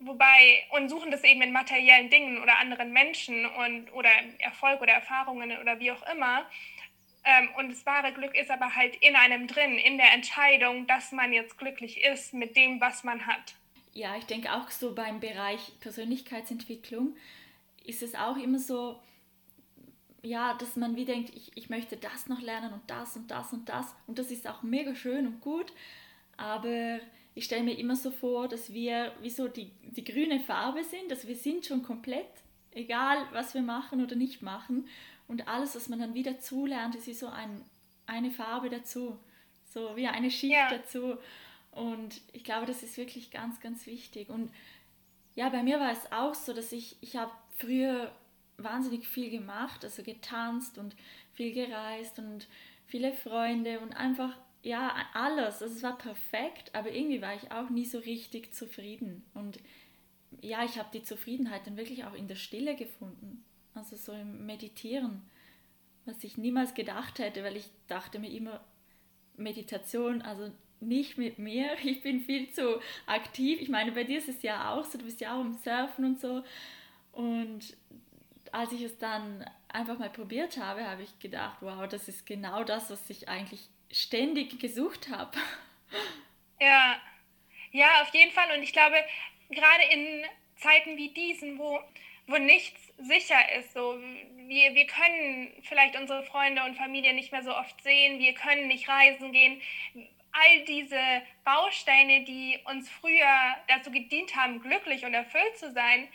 wobei 0.00 0.64
und 0.70 0.88
suchen 0.88 1.10
das 1.10 1.24
eben 1.24 1.42
in 1.42 1.52
materiellen 1.52 2.10
Dingen 2.10 2.42
oder 2.42 2.58
anderen 2.58 2.92
Menschen 2.92 3.46
und 3.46 3.92
oder 3.92 4.10
Erfolg 4.38 4.80
oder 4.80 4.92
Erfahrungen 4.92 5.56
oder 5.58 5.80
wie 5.80 5.90
auch 5.90 6.02
immer. 6.12 6.46
Ähm, 7.24 7.48
und 7.58 7.70
das 7.70 7.84
wahre 7.84 8.12
Glück 8.12 8.34
ist 8.36 8.50
aber 8.50 8.74
halt 8.74 8.96
in 8.96 9.16
einem 9.16 9.46
drin, 9.46 9.76
in 9.78 9.98
der 9.98 10.12
Entscheidung, 10.12 10.86
dass 10.86 11.12
man 11.12 11.32
jetzt 11.32 11.58
glücklich 11.58 12.04
ist 12.04 12.32
mit 12.32 12.56
dem, 12.56 12.80
was 12.80 13.04
man 13.04 13.26
hat. 13.26 13.54
Ja, 13.92 14.16
ich 14.16 14.24
denke 14.24 14.52
auch 14.52 14.70
so 14.70 14.94
beim 14.94 15.18
Bereich 15.20 15.72
Persönlichkeitsentwicklung 15.80 17.16
ist 17.84 18.02
es 18.02 18.14
auch 18.14 18.36
immer 18.36 18.58
so, 18.58 19.00
ja, 20.22 20.54
dass 20.54 20.76
man 20.76 20.96
wie 20.96 21.04
denkt, 21.04 21.34
ich, 21.34 21.52
ich 21.54 21.70
möchte 21.70 21.96
das 21.96 22.26
noch 22.26 22.40
lernen 22.40 22.72
und 22.72 22.82
das 22.88 23.16
und 23.16 23.30
das 23.30 23.52
und 23.52 23.68
das. 23.68 23.94
Und 24.06 24.18
das 24.18 24.30
ist 24.30 24.48
auch 24.48 24.62
mega 24.62 24.94
schön 24.94 25.26
und 25.26 25.40
gut. 25.40 25.72
Aber 26.36 27.00
ich 27.34 27.44
stelle 27.44 27.62
mir 27.62 27.78
immer 27.78 27.96
so 27.96 28.10
vor, 28.10 28.48
dass 28.48 28.72
wir 28.72 29.12
wie 29.20 29.30
so 29.30 29.48
die, 29.48 29.70
die 29.82 30.04
grüne 30.04 30.40
Farbe 30.40 30.82
sind, 30.82 31.10
dass 31.10 31.26
wir 31.26 31.36
sind 31.36 31.66
schon 31.66 31.82
komplett, 31.82 32.26
egal 32.72 33.18
was 33.32 33.54
wir 33.54 33.62
machen 33.62 34.02
oder 34.02 34.16
nicht 34.16 34.42
machen. 34.42 34.88
Und 35.28 35.46
alles, 35.46 35.76
was 35.76 35.88
man 35.88 36.00
dann 36.00 36.14
wieder 36.14 36.40
zulernt, 36.40 36.94
ist 36.94 37.06
wie 37.06 37.14
so 37.14 37.28
ein, 37.28 37.62
eine 38.06 38.30
Farbe 38.30 38.70
dazu, 38.70 39.18
so 39.72 39.94
wie 39.94 40.08
eine 40.08 40.30
Schicht 40.30 40.54
ja. 40.54 40.68
dazu. 40.70 41.16
Und 41.70 42.20
ich 42.32 42.42
glaube, 42.42 42.66
das 42.66 42.82
ist 42.82 42.96
wirklich 42.96 43.30
ganz, 43.30 43.60
ganz 43.60 43.86
wichtig. 43.86 44.30
Und 44.30 44.50
ja, 45.36 45.48
bei 45.50 45.62
mir 45.62 45.78
war 45.78 45.92
es 45.92 46.10
auch 46.10 46.34
so, 46.34 46.52
dass 46.52 46.72
ich, 46.72 46.96
ich 47.02 47.16
habe 47.16 47.30
früher 47.56 48.10
wahnsinnig 48.58 49.08
viel 49.08 49.30
gemacht, 49.30 49.84
also 49.84 50.02
getanzt 50.02 50.78
und 50.78 50.94
viel 51.32 51.52
gereist 51.52 52.18
und 52.18 52.46
viele 52.86 53.12
Freunde 53.12 53.80
und 53.80 53.92
einfach 53.94 54.36
ja, 54.62 54.94
alles. 55.14 55.62
Also 55.62 55.74
es 55.74 55.82
war 55.82 55.96
perfekt, 55.96 56.74
aber 56.74 56.90
irgendwie 56.90 57.22
war 57.22 57.34
ich 57.34 57.52
auch 57.52 57.70
nie 57.70 57.84
so 57.84 57.98
richtig 57.98 58.52
zufrieden. 58.52 59.24
Und 59.34 59.58
ja, 60.40 60.64
ich 60.64 60.78
habe 60.78 60.88
die 60.92 61.04
Zufriedenheit 61.04 61.66
dann 61.66 61.76
wirklich 61.76 62.04
auch 62.04 62.14
in 62.14 62.28
der 62.28 62.34
Stille 62.34 62.74
gefunden. 62.74 63.44
Also 63.74 63.96
so 63.96 64.12
im 64.12 64.46
Meditieren, 64.46 65.22
was 66.04 66.22
ich 66.24 66.36
niemals 66.36 66.74
gedacht 66.74 67.18
hätte, 67.18 67.44
weil 67.44 67.56
ich 67.56 67.70
dachte 67.86 68.18
mir 68.18 68.30
immer, 68.30 68.64
Meditation, 69.36 70.22
also 70.22 70.50
nicht 70.80 71.18
mit 71.18 71.38
mir, 71.38 71.76
ich 71.84 72.02
bin 72.02 72.20
viel 72.20 72.50
zu 72.50 72.80
aktiv. 73.06 73.60
Ich 73.60 73.68
meine, 73.68 73.92
bei 73.92 74.04
dir 74.04 74.18
ist 74.18 74.28
es 74.28 74.42
ja 74.42 74.72
auch 74.72 74.84
so, 74.84 74.98
du 74.98 75.04
bist 75.04 75.20
ja 75.20 75.36
auch 75.36 75.44
im 75.44 75.54
Surfen 75.54 76.04
und 76.04 76.20
so. 76.20 76.42
Und 77.12 77.76
als 78.52 78.72
ich 78.72 78.82
es 78.82 78.98
dann 78.98 79.44
einfach 79.68 79.98
mal 79.98 80.10
probiert 80.10 80.56
habe, 80.56 80.86
habe 80.86 81.02
ich 81.02 81.18
gedacht, 81.18 81.58
wow, 81.60 81.86
das 81.88 82.08
ist 82.08 82.26
genau 82.26 82.64
das, 82.64 82.90
was 82.90 83.08
ich 83.10 83.28
eigentlich 83.28 83.68
ständig 83.90 84.58
gesucht 84.58 85.08
habe. 85.08 85.36
Ja, 86.60 87.00
ja, 87.70 88.02
auf 88.02 88.12
jeden 88.12 88.32
Fall. 88.32 88.56
Und 88.56 88.64
ich 88.64 88.72
glaube, 88.72 88.96
gerade 89.48 89.84
in 89.92 90.24
Zeiten 90.56 90.96
wie 90.96 91.10
diesen, 91.10 91.56
wo, 91.56 91.78
wo 92.26 92.36
nichts 92.36 92.92
sicher 92.98 93.38
ist, 93.56 93.74
so 93.74 93.96
wir, 94.48 94.74
wir 94.74 94.86
können 94.86 95.52
vielleicht 95.62 95.96
unsere 95.96 96.24
Freunde 96.24 96.64
und 96.64 96.76
Familie 96.76 97.14
nicht 97.14 97.32
mehr 97.32 97.42
so 97.42 97.54
oft 97.54 97.80
sehen, 97.82 98.18
wir 98.18 98.34
können 98.34 98.66
nicht 98.66 98.88
reisen 98.88 99.30
gehen. 99.30 99.60
All 100.32 100.64
diese 100.64 101.22
Bausteine, 101.44 102.24
die 102.24 102.58
uns 102.64 102.88
früher 102.88 103.56
dazu 103.68 103.90
gedient 103.90 104.34
haben, 104.36 104.60
glücklich 104.60 105.04
und 105.04 105.14
erfüllt 105.14 105.56
zu 105.58 105.70
sein, 105.72 106.08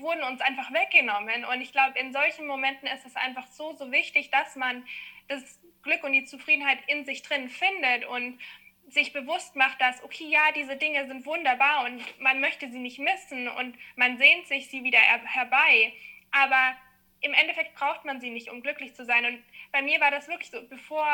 wurden 0.00 0.22
uns 0.22 0.40
einfach 0.40 0.72
weggenommen. 0.72 1.44
Und 1.44 1.60
ich 1.60 1.72
glaube, 1.72 1.98
in 1.98 2.12
solchen 2.12 2.46
Momenten 2.46 2.88
ist 2.88 3.06
es 3.06 3.16
einfach 3.16 3.46
so, 3.48 3.74
so 3.76 3.90
wichtig, 3.92 4.30
dass 4.30 4.56
man 4.56 4.86
das 5.28 5.58
Glück 5.82 6.04
und 6.04 6.12
die 6.12 6.24
Zufriedenheit 6.24 6.78
in 6.86 7.04
sich 7.04 7.22
drin 7.22 7.48
findet 7.48 8.04
und 8.06 8.38
sich 8.90 9.12
bewusst 9.12 9.54
macht, 9.56 9.80
dass, 9.80 10.02
okay, 10.02 10.26
ja, 10.28 10.50
diese 10.54 10.76
Dinge 10.76 11.06
sind 11.06 11.26
wunderbar 11.26 11.84
und 11.84 12.02
man 12.20 12.40
möchte 12.40 12.70
sie 12.70 12.78
nicht 12.78 12.98
missen 12.98 13.48
und 13.48 13.76
man 13.96 14.16
sehnt 14.16 14.46
sich 14.46 14.68
sie 14.68 14.82
wieder 14.82 14.98
herbei. 14.98 15.92
Aber 16.30 16.76
im 17.20 17.34
Endeffekt 17.34 17.74
braucht 17.74 18.04
man 18.04 18.20
sie 18.20 18.30
nicht, 18.30 18.50
um 18.50 18.62
glücklich 18.62 18.94
zu 18.94 19.04
sein. 19.04 19.24
Und 19.26 19.44
bei 19.72 19.82
mir 19.82 20.00
war 20.00 20.10
das 20.10 20.28
wirklich 20.28 20.50
so, 20.50 20.62
bevor 20.68 21.06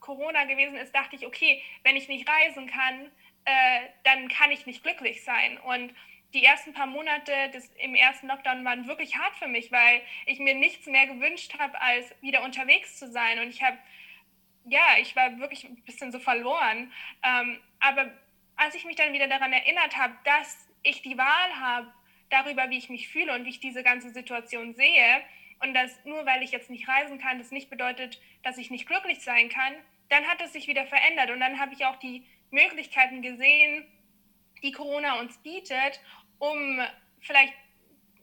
Corona 0.00 0.44
gewesen 0.44 0.76
ist, 0.76 0.94
dachte 0.94 1.16
ich, 1.16 1.26
okay, 1.26 1.62
wenn 1.82 1.96
ich 1.96 2.08
nicht 2.08 2.28
reisen 2.28 2.66
kann, 2.66 3.10
äh, 3.44 3.80
dann 4.04 4.28
kann 4.28 4.50
ich 4.50 4.66
nicht 4.66 4.82
glücklich 4.82 5.24
sein. 5.24 5.58
Und 5.58 5.94
die 6.34 6.44
ersten 6.44 6.72
paar 6.72 6.86
Monate 6.86 7.32
des, 7.52 7.70
im 7.76 7.94
ersten 7.94 8.28
Lockdown 8.28 8.64
waren 8.64 8.86
wirklich 8.86 9.16
hart 9.16 9.36
für 9.36 9.48
mich, 9.48 9.72
weil 9.72 10.02
ich 10.26 10.38
mir 10.38 10.54
nichts 10.54 10.86
mehr 10.86 11.06
gewünscht 11.06 11.58
habe, 11.58 11.80
als 11.80 12.14
wieder 12.20 12.42
unterwegs 12.42 12.98
zu 12.98 13.10
sein. 13.10 13.38
Und 13.38 13.48
ich 13.48 13.62
habe, 13.62 13.78
ja, 14.66 14.96
ich 15.00 15.16
war 15.16 15.38
wirklich 15.38 15.64
ein 15.64 15.76
bisschen 15.84 16.12
so 16.12 16.18
verloren. 16.18 16.92
Ähm, 17.22 17.58
aber 17.80 18.10
als 18.56 18.74
ich 18.74 18.84
mich 18.84 18.96
dann 18.96 19.12
wieder 19.12 19.28
daran 19.28 19.52
erinnert 19.52 19.96
habe, 19.96 20.14
dass 20.24 20.68
ich 20.82 21.02
die 21.02 21.16
Wahl 21.16 21.60
habe 21.60 21.92
darüber, 22.28 22.68
wie 22.68 22.78
ich 22.78 22.90
mich 22.90 23.08
fühle 23.08 23.34
und 23.34 23.46
wie 23.46 23.50
ich 23.50 23.60
diese 23.60 23.82
ganze 23.82 24.10
Situation 24.10 24.74
sehe, 24.74 25.22
und 25.60 25.74
dass 25.74 26.04
nur 26.04 26.24
weil 26.26 26.42
ich 26.42 26.52
jetzt 26.52 26.70
nicht 26.70 26.88
reisen 26.88 27.18
kann, 27.18 27.38
das 27.38 27.50
nicht 27.50 27.70
bedeutet, 27.70 28.20
dass 28.42 28.58
ich 28.58 28.70
nicht 28.70 28.86
glücklich 28.86 29.20
sein 29.20 29.48
kann, 29.48 29.74
dann 30.08 30.26
hat 30.26 30.40
es 30.40 30.52
sich 30.52 30.68
wieder 30.68 30.86
verändert. 30.86 31.30
Und 31.30 31.40
dann 31.40 31.58
habe 31.58 31.74
ich 31.74 31.84
auch 31.84 31.96
die 31.96 32.24
Möglichkeiten 32.50 33.22
gesehen, 33.22 33.84
die 34.62 34.72
Corona 34.72 35.20
uns 35.20 35.38
bietet, 35.38 36.00
um 36.38 36.80
vielleicht 37.20 37.54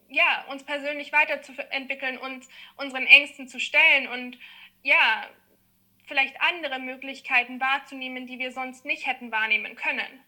ja, 0.09 0.45
uns 0.51 0.63
persönlich 0.63 1.11
weiterzuentwickeln, 1.11 2.17
und 2.17 2.45
unseren 2.77 3.05
Ängsten 3.05 3.47
zu 3.47 3.59
stellen 3.59 4.07
und 4.07 4.37
ja, 4.83 5.27
vielleicht 6.05 6.35
andere 6.41 6.79
Möglichkeiten 6.79 7.59
wahrzunehmen, 7.59 8.27
die 8.27 8.39
wir 8.39 8.51
sonst 8.51 8.85
nicht 8.85 9.07
hätten 9.07 9.31
wahrnehmen 9.31 9.75
können. 9.75 10.21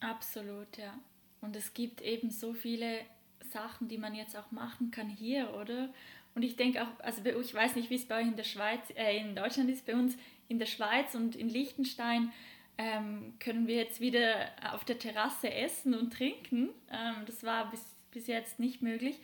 Absolut, 0.00 0.76
ja. 0.76 0.98
Und 1.40 1.56
es 1.56 1.72
gibt 1.72 2.02
eben 2.02 2.30
so 2.30 2.52
viele 2.52 3.00
Sachen, 3.40 3.88
die 3.88 3.98
man 3.98 4.14
jetzt 4.14 4.36
auch 4.36 4.50
machen 4.50 4.90
kann 4.90 5.08
hier, 5.08 5.54
oder? 5.54 5.88
Und 6.34 6.42
ich 6.42 6.56
denke 6.56 6.82
auch, 6.82 7.00
also 7.00 7.24
ich 7.24 7.54
weiß 7.54 7.76
nicht, 7.76 7.90
wie 7.90 7.94
es 7.94 8.06
bei 8.06 8.20
euch 8.20 8.26
in 8.26 8.36
der 8.36 8.44
Schweiz, 8.44 8.90
äh, 8.94 9.16
in 9.16 9.34
Deutschland 9.34 9.70
ist, 9.70 9.86
bei 9.86 9.94
uns 9.94 10.16
in 10.48 10.58
der 10.58 10.66
Schweiz 10.66 11.14
und 11.14 11.34
in 11.34 11.48
Liechtenstein 11.48 12.32
ähm, 12.78 13.34
können 13.40 13.66
wir 13.66 13.74
jetzt 13.74 14.00
wieder 14.00 14.50
auf 14.72 14.84
der 14.84 14.98
Terrasse 14.98 15.52
essen 15.52 15.94
und 15.94 16.12
trinken. 16.12 16.70
Ähm, 16.90 17.24
das 17.26 17.42
war 17.42 17.70
bis, 17.70 17.84
bis 18.12 18.28
jetzt 18.28 18.60
nicht 18.60 18.82
möglich. 18.82 19.18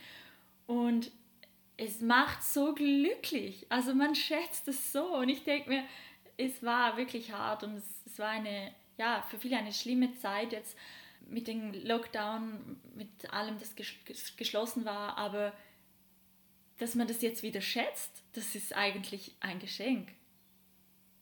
Und 0.67 1.13
es 1.77 2.01
macht 2.01 2.43
so 2.43 2.75
glücklich. 2.75 3.67
Also 3.69 3.95
man 3.95 4.17
schätzt 4.17 4.67
es 4.67 4.93
so. 4.93 5.17
Und 5.17 5.29
ich 5.29 5.45
denke 5.45 5.71
mir, 5.71 5.85
es 6.37 6.63
war 6.65 6.97
wirklich 6.97 7.33
hart 7.33 7.63
und 7.63 7.77
es, 7.77 8.03
es 8.07 8.19
war 8.19 8.31
eine, 8.31 8.75
ja, 8.99 9.23
für 9.31 9.39
viele 9.39 9.57
eine 9.57 9.73
schlimme 9.73 10.17
Zeit 10.19 10.53
jetzt 10.53 10.77
mit 11.29 11.47
dem 11.47 11.73
Lockdown, 11.73 12.81
mit 12.97 13.33
allem, 13.33 13.57
das 13.59 13.75
geschlossen 14.37 14.85
war. 14.85 15.17
Aber 15.17 15.53
dass 16.79 16.97
man 16.97 17.07
das 17.07 17.23
jetzt 17.23 17.45
wieder 17.45 17.61
schätzt, 17.61 18.25
das 18.33 18.57
ist 18.57 18.75
eigentlich 18.75 19.33
ein 19.39 19.61
Geschenk. 19.61 20.09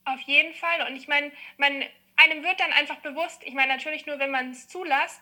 Auf 0.05 0.19
jeden 0.21 0.53
Fall. 0.55 0.87
Und 0.89 0.95
ich 0.95 1.07
meine, 1.07 1.31
man 1.57 1.83
einem 2.23 2.43
wird 2.43 2.59
dann 2.59 2.71
einfach 2.73 2.97
bewusst, 2.97 3.41
ich 3.43 3.53
meine 3.53 3.73
natürlich 3.73 4.05
nur, 4.05 4.19
wenn 4.19 4.31
man 4.31 4.51
es 4.51 4.67
zulässt, 4.67 5.21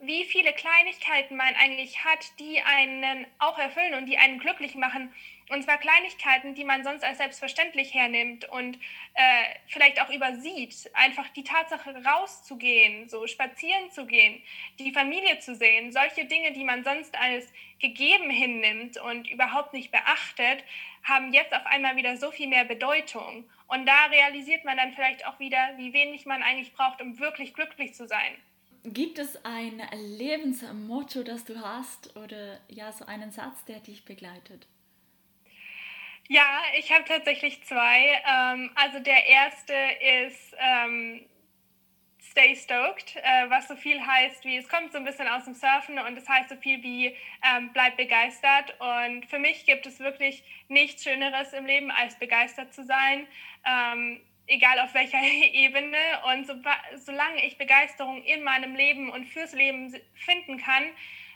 wie 0.00 0.24
viele 0.24 0.52
Kleinigkeiten 0.52 1.36
man 1.36 1.54
eigentlich 1.56 2.04
hat, 2.04 2.38
die 2.38 2.60
einen 2.62 3.26
auch 3.38 3.58
erfüllen 3.58 3.94
und 3.94 4.06
die 4.06 4.18
einen 4.18 4.38
glücklich 4.38 4.74
machen. 4.76 5.12
Und 5.50 5.62
zwar 5.62 5.78
Kleinigkeiten, 5.78 6.54
die 6.54 6.64
man 6.64 6.84
sonst 6.84 7.04
als 7.04 7.18
selbstverständlich 7.18 7.94
hernimmt 7.94 8.48
und 8.50 8.76
äh, 9.14 9.44
vielleicht 9.66 10.00
auch 10.00 10.10
übersieht. 10.10 10.90
Einfach 10.94 11.28
die 11.30 11.44
Tatsache 11.44 12.02
rauszugehen, 12.04 13.08
so 13.08 13.26
spazieren 13.26 13.90
zu 13.90 14.06
gehen, 14.06 14.42
die 14.78 14.92
Familie 14.92 15.38
zu 15.38 15.54
sehen, 15.54 15.92
solche 15.92 16.26
Dinge, 16.26 16.52
die 16.52 16.64
man 16.64 16.84
sonst 16.84 17.16
als 17.18 17.46
gegeben 17.78 18.30
hinnimmt 18.30 18.98
und 18.98 19.28
überhaupt 19.30 19.72
nicht 19.72 19.90
beachtet, 19.90 20.64
haben 21.02 21.32
jetzt 21.32 21.54
auf 21.54 21.64
einmal 21.66 21.96
wieder 21.96 22.16
so 22.16 22.30
viel 22.30 22.48
mehr 22.48 22.64
Bedeutung. 22.64 23.48
Und 23.68 23.86
da 23.86 24.06
realisiert 24.06 24.64
man 24.64 24.76
dann 24.76 24.92
vielleicht 24.92 25.26
auch 25.26 25.38
wieder, 25.38 25.58
wie 25.76 25.92
wenig 25.92 26.26
man 26.26 26.42
eigentlich 26.42 26.72
braucht, 26.72 27.00
um 27.00 27.18
wirklich 27.18 27.54
glücklich 27.54 27.94
zu 27.94 28.06
sein. 28.06 28.34
gibt 28.84 29.18
es 29.18 29.44
ein 29.44 29.82
Lebensmotto, 29.92 31.22
das 31.22 31.44
du 31.44 31.60
hast 31.60 32.16
oder 32.16 32.60
ja, 32.68 32.92
so 32.92 33.06
einen 33.06 33.30
Satz, 33.30 33.64
der 33.66 33.80
dich 33.80 34.04
begleitet? 34.04 34.66
Ja, 36.30 36.60
ich 36.78 36.92
habe 36.92 37.04
tatsächlich 37.04 37.64
zwei. 37.64 38.22
Ähm, 38.26 38.70
also 38.74 39.00
der 39.00 39.26
erste 39.26 39.72
ist 40.22 40.54
ähm, 40.58 41.24
Stay 42.20 42.54
Stoked, 42.54 43.16
äh, 43.16 43.48
was 43.48 43.66
so 43.68 43.76
viel 43.76 44.06
heißt 44.06 44.44
wie, 44.44 44.58
es 44.58 44.68
kommt 44.68 44.92
so 44.92 44.98
ein 44.98 45.04
bisschen 45.04 45.26
aus 45.26 45.44
dem 45.44 45.54
Surfen 45.54 45.98
und 45.98 46.18
es 46.18 46.28
heißt 46.28 46.50
so 46.50 46.56
viel 46.56 46.82
wie 46.82 47.16
ähm, 47.42 47.70
bleib 47.72 47.96
begeistert. 47.96 48.74
Und 48.78 49.24
für 49.24 49.38
mich 49.38 49.64
gibt 49.64 49.86
es 49.86 50.00
wirklich 50.00 50.44
nichts 50.68 51.02
Schöneres 51.02 51.54
im 51.54 51.64
Leben, 51.64 51.90
als 51.90 52.18
begeistert 52.18 52.74
zu 52.74 52.84
sein. 52.84 53.26
Ähm, 53.64 54.20
egal 54.46 54.80
auf 54.80 54.92
welcher 54.92 55.22
Ebene. 55.52 55.96
Und 56.30 56.46
so, 56.46 56.54
solange 56.96 57.46
ich 57.46 57.56
Begeisterung 57.56 58.22
in 58.24 58.42
meinem 58.42 58.76
Leben 58.76 59.08
und 59.08 59.24
fürs 59.24 59.54
Leben 59.54 59.98
finden 60.14 60.58
kann, 60.58 60.84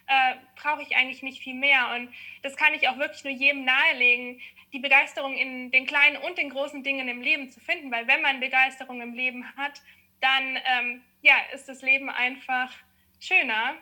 äh, 0.06 0.34
brauche 0.56 0.82
ich 0.82 0.96
eigentlich 0.96 1.22
nicht 1.22 1.42
viel 1.42 1.54
mehr. 1.54 1.94
Und 1.94 2.12
das 2.42 2.56
kann 2.56 2.74
ich 2.74 2.88
auch 2.88 2.98
wirklich 2.98 3.24
nur 3.24 3.32
jedem 3.32 3.64
nahelegen, 3.64 4.40
die 4.72 4.78
Begeisterung 4.78 5.34
in 5.34 5.70
den 5.70 5.86
kleinen 5.86 6.16
und 6.16 6.38
den 6.38 6.50
großen 6.50 6.82
Dingen 6.82 7.08
im 7.08 7.20
Leben 7.20 7.50
zu 7.50 7.60
finden. 7.60 7.90
Weil 7.90 8.06
wenn 8.06 8.22
man 8.22 8.40
Begeisterung 8.40 9.00
im 9.00 9.14
Leben 9.14 9.44
hat, 9.56 9.82
dann 10.20 10.58
ähm, 10.64 11.02
ja, 11.20 11.34
ist 11.52 11.68
das 11.68 11.82
Leben 11.82 12.08
einfach 12.08 12.72
schöner. 13.20 13.74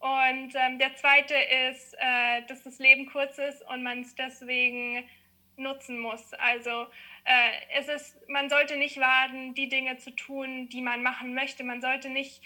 Und 0.00 0.54
ähm, 0.54 0.78
der 0.78 0.94
zweite 0.96 1.34
ist, 1.68 1.94
äh, 1.94 2.42
dass 2.46 2.62
das 2.62 2.78
Leben 2.78 3.06
kurz 3.06 3.38
ist 3.38 3.62
und 3.68 3.82
man 3.82 4.00
es 4.00 4.14
deswegen 4.14 5.08
nutzen 5.56 5.98
muss. 5.98 6.32
Also 6.34 6.86
äh, 7.24 7.78
es 7.78 7.88
ist, 7.88 8.28
man 8.28 8.50
sollte 8.50 8.76
nicht 8.76 8.98
warten, 8.98 9.54
die 9.54 9.68
Dinge 9.68 9.98
zu 9.98 10.10
tun, 10.10 10.68
die 10.68 10.82
man 10.82 11.02
machen 11.02 11.34
möchte. 11.34 11.64
Man 11.64 11.80
sollte 11.80 12.10
nicht 12.10 12.42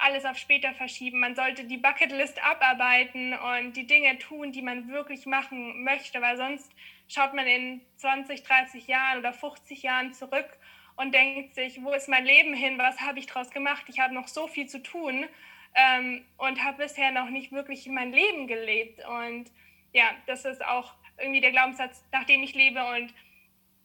alles 0.00 0.24
auf 0.24 0.38
später 0.38 0.72
verschieben. 0.74 1.20
Man 1.20 1.34
sollte 1.34 1.64
die 1.64 1.76
Bucketlist 1.76 2.42
abarbeiten 2.44 3.34
und 3.34 3.76
die 3.76 3.86
Dinge 3.86 4.18
tun, 4.18 4.52
die 4.52 4.62
man 4.62 4.88
wirklich 4.88 5.26
machen 5.26 5.84
möchte, 5.84 6.20
weil 6.20 6.36
sonst 6.36 6.70
schaut 7.08 7.34
man 7.34 7.46
in 7.46 7.80
20, 7.96 8.42
30 8.42 8.86
Jahren 8.86 9.18
oder 9.18 9.32
50 9.32 9.82
Jahren 9.82 10.12
zurück 10.12 10.48
und 10.96 11.14
denkt 11.14 11.54
sich, 11.54 11.82
wo 11.82 11.92
ist 11.92 12.08
mein 12.08 12.24
Leben 12.24 12.54
hin? 12.54 12.78
Was 12.78 13.00
habe 13.00 13.18
ich 13.18 13.26
daraus 13.26 13.50
gemacht? 13.50 13.84
Ich 13.88 13.98
habe 14.00 14.14
noch 14.14 14.28
so 14.28 14.46
viel 14.46 14.66
zu 14.66 14.82
tun 14.82 15.26
ähm, 15.74 16.24
und 16.36 16.62
habe 16.64 16.84
bisher 16.84 17.12
noch 17.12 17.30
nicht 17.30 17.52
wirklich 17.52 17.86
mein 17.86 18.12
Leben 18.12 18.46
gelebt. 18.46 19.04
Und 19.06 19.50
ja, 19.92 20.10
das 20.26 20.44
ist 20.44 20.64
auch 20.64 20.94
irgendwie 21.18 21.40
der 21.40 21.52
Glaubenssatz, 21.52 22.04
nach 22.12 22.24
dem 22.24 22.42
ich 22.42 22.54
lebe 22.54 22.84
und 22.84 23.12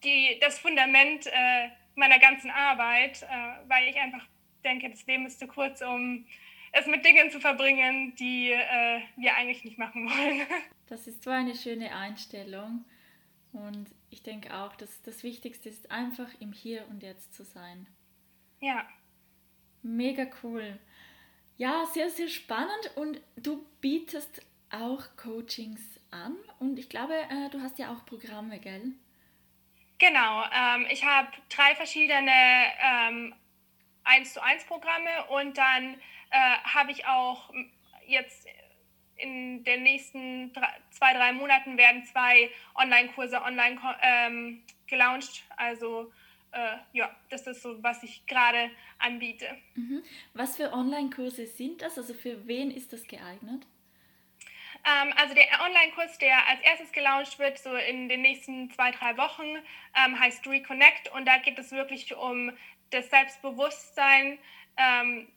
die, 0.04 0.38
das 0.42 0.60
Fundament 0.60 1.28
äh, 1.28 1.70
meiner 1.96 2.20
ganzen 2.20 2.52
Arbeit, 2.52 3.24
äh, 3.24 3.70
weil 3.70 3.88
ich 3.88 4.00
einfach 4.00 4.26
denke, 4.64 4.90
das 4.90 5.06
Leben 5.06 5.26
ist 5.26 5.40
zu 5.40 5.48
kurz, 5.48 5.82
um 5.82 6.26
es 6.72 6.88
mit 6.88 7.06
Dingen 7.06 7.30
zu 7.30 7.40
verbringen, 7.40 8.16
die 8.16 8.52
äh, 8.52 9.02
wir 9.16 9.36
eigentlich 9.36 9.64
nicht 9.64 9.78
machen 9.78 10.10
wollen. 10.10 10.48
Das 10.88 11.08
ist 11.08 11.24
so 11.24 11.32
eine 11.32 11.56
schöne 11.56 11.96
Einstellung. 11.96 12.86
Und 13.54 13.90
ich 14.10 14.22
denke 14.22 14.54
auch, 14.54 14.76
dass 14.76 15.02
das 15.02 15.24
Wichtigste 15.24 15.70
ist, 15.70 15.90
einfach 15.90 16.30
im 16.40 16.52
Hier 16.52 16.86
und 16.90 17.02
Jetzt 17.02 17.34
zu 17.34 17.44
sein. 17.44 17.88
Ja. 18.60 18.86
Mega 19.82 20.28
cool. 20.44 20.78
Ja, 21.58 21.86
sehr, 21.94 22.10
sehr 22.10 22.28
spannend. 22.28 22.92
Und 22.96 23.22
du 23.38 23.66
bietest 23.80 24.46
auch 24.70 25.04
Coachings 25.18 25.82
an. 26.12 26.36
Und 26.60 26.78
ich 26.78 26.90
glaube, 26.90 27.14
äh, 27.14 27.50
du 27.50 27.62
hast 27.62 27.80
ja 27.80 27.94
auch 27.94 28.06
Programme, 28.06 28.60
gell? 28.60 28.92
Genau. 30.00 30.44
Ähm, 30.54 30.86
ich 30.92 31.06
habe 31.06 31.30
drei 31.50 31.76
verschiedene 31.76 32.32
ähm, 32.82 33.36
1 34.06 34.34
zu 34.34 34.44
1 34.44 34.66
Programme 34.66 35.26
und 35.30 35.58
dann 35.58 35.96
äh, 36.32 36.58
habe 36.64 36.92
ich 36.92 37.06
auch 37.06 37.54
jetzt 38.08 38.48
in 39.18 39.64
den 39.64 39.84
nächsten 39.84 40.52
drei, 40.54 40.70
zwei, 40.92 41.14
drei 41.14 41.32
Monaten 41.32 41.78
werden 41.78 42.04
zwei 42.04 42.50
Online-Kurse 42.76 43.42
online 43.42 43.80
ähm, 44.02 44.64
gelauncht. 44.88 45.44
Also 45.56 46.12
äh, 46.52 46.78
ja, 46.94 47.16
das 47.30 47.48
ist 47.48 47.62
so, 47.62 47.82
was 47.82 48.04
ich 48.04 48.26
gerade 48.26 48.72
anbiete. 49.00 49.48
Mhm. 49.76 50.04
Was 50.34 50.58
für 50.58 50.74
Online-Kurse 50.74 51.46
sind 51.48 51.82
das? 51.82 51.98
Also 51.98 52.14
für 52.14 52.48
wen 52.48 52.72
ist 52.72 52.94
das 52.94 53.08
geeignet? 53.08 53.66
Ähm, 54.86 55.14
also 55.16 55.34
der 55.34 55.46
Online-Kurs, 55.64 56.18
der 56.18 56.46
als 56.48 56.60
erstes 56.62 56.92
gelauncht 56.92 57.40
wird, 57.40 57.58
so 57.58 57.74
in 57.74 58.10
den 58.10 58.22
nächsten 58.22 58.70
zwei, 58.72 58.92
drei 58.92 59.18
Wochen, 59.18 59.58
ähm, 59.96 60.20
heißt 60.20 60.46
Reconnect 60.48 61.10
und 61.14 61.26
da 61.26 61.38
geht 61.38 61.58
es 61.58 61.72
wirklich 61.72 62.14
um 62.16 62.52
das 62.94 63.10
Selbstbewusstsein 63.10 64.38
ähm, 64.78 65.28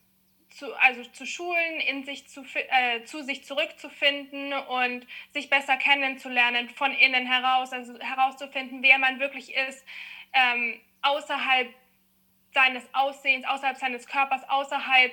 zu, 0.50 0.74
also 0.80 1.02
zu 1.04 1.26
schulen, 1.26 1.80
in 1.80 2.04
sich 2.04 2.28
zu, 2.28 2.44
äh, 2.54 3.02
zu 3.04 3.22
sich 3.22 3.44
zurückzufinden 3.44 4.52
und 4.52 5.06
sich 5.32 5.50
besser 5.50 5.76
kennenzulernen 5.76 6.68
von 6.70 6.92
innen 6.92 7.26
heraus, 7.26 7.72
also 7.72 7.98
herauszufinden, 8.00 8.82
wer 8.82 8.98
man 8.98 9.20
wirklich 9.20 9.54
ist, 9.54 9.84
ähm, 10.32 10.80
außerhalb 11.02 11.72
seines 12.54 12.88
Aussehens, 12.94 13.44
außerhalb 13.46 13.76
seines 13.76 14.06
Körpers, 14.06 14.48
außerhalb 14.48 15.12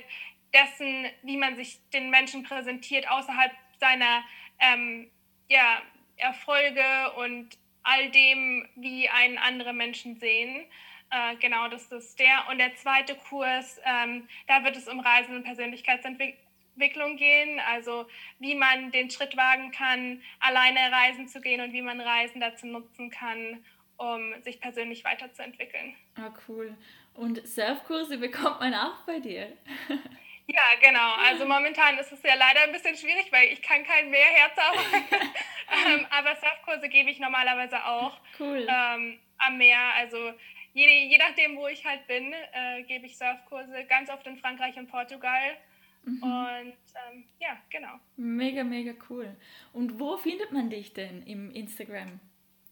dessen, 0.54 1.08
wie 1.24 1.38
man 1.38 1.56
sich 1.56 1.80
den 1.92 2.10
Menschen 2.10 2.44
präsentiert, 2.44 3.10
außerhalb 3.10 3.52
seiner 3.80 4.24
ähm, 4.60 5.10
ja, 5.50 5.82
Erfolge 6.16 7.12
und 7.18 7.58
all 7.84 8.10
dem, 8.12 8.68
wie 8.76 9.10
einen 9.10 9.38
andere 9.38 9.74
Menschen 9.74 10.16
sehen. 10.18 10.66
Äh, 11.14 11.36
genau, 11.36 11.68
das 11.68 11.92
ist 11.92 12.20
der. 12.20 12.48
Und 12.50 12.58
der 12.58 12.76
zweite 12.76 13.16
Kurs, 13.16 13.80
ähm, 13.86 14.28
da 14.48 14.64
wird 14.64 14.76
es 14.76 14.88
um 14.88 15.00
Reisen 15.00 15.36
und 15.36 15.44
Persönlichkeitsentwicklung 15.44 17.18
gehen, 17.18 17.60
also 17.60 18.08
wie 18.40 18.56
man 18.56 18.90
den 18.92 19.12
Schritt 19.12 19.38
wagen 19.38 19.72
kann, 19.72 20.24
alleine 20.40 20.92
reisen 20.92 21.28
zu 21.28 21.40
gehen 21.40 21.62
und 21.62 21.72
wie 21.72 21.84
man 21.84 22.02
Reisen 22.02 22.42
dazu 22.42 22.66
nutzen 22.66 23.12
kann, 23.12 23.64
um 23.98 24.42
sich 24.42 24.60
persönlich 24.60 25.04
weiterzuentwickeln. 25.04 25.96
Ah, 26.16 26.34
cool. 26.48 26.76
Und 27.14 27.48
Surfkurse 27.48 28.18
bekommt 28.18 28.60
man 28.60 28.74
auch 28.74 29.06
bei 29.06 29.20
dir? 29.20 29.56
Ja, 30.46 30.62
genau. 30.82 31.14
Also 31.26 31.46
momentan 31.46 31.98
ist 32.00 32.12
es 32.12 32.22
ja 32.22 32.36
leider 32.36 32.64
ein 32.64 32.74
bisschen 32.74 32.98
schwierig, 32.98 33.32
weil 33.32 33.48
ich 33.48 33.62
kann 33.62 33.82
kein 33.86 34.10
Meerherz 34.10 34.52
arbeiten. 34.58 35.06
ähm, 35.88 36.06
aber 36.10 36.36
Surfkurse 36.36 36.90
gebe 36.90 37.10
ich 37.10 37.20
normalerweise 37.20 37.86
auch 37.86 38.20
cool. 38.42 38.68
ähm, 38.70 39.20
am 39.38 39.58
Meer. 39.58 39.80
Also 39.96 40.34
je, 40.74 41.08
je 41.08 41.18
nachdem, 41.18 41.56
wo 41.58 41.68
ich 41.68 41.86
halt 41.86 42.06
bin, 42.08 42.34
äh, 42.34 42.84
gebe 42.84 43.06
ich 43.06 43.18
Surfkurse, 43.18 43.86
ganz 43.86 44.10
oft 44.10 44.26
in 44.28 44.38
Frankreich 44.38 44.76
und 44.78 44.88
Portugal. 44.88 45.58
Mhm. 46.04 46.24
Und 46.24 46.78
ähm, 47.12 47.24
ja, 47.40 47.58
genau. 47.70 48.00
Mega, 48.18 48.64
mega 48.64 48.94
cool. 49.10 49.36
Und 49.72 50.00
wo 50.00 50.18
findet 50.18 50.52
man 50.52 50.70
dich 50.70 50.94
denn 50.94 51.26
im 51.26 51.52
Instagram 51.52 52.20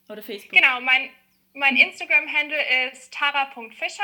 oder 0.09 0.21
Facebook? 0.21 0.51
Genau, 0.51 0.81
mein, 0.81 1.09
mein 1.53 1.77
Instagram-Handle 1.77 2.91
ist 2.91 3.13
tara.fischer. 3.13 4.03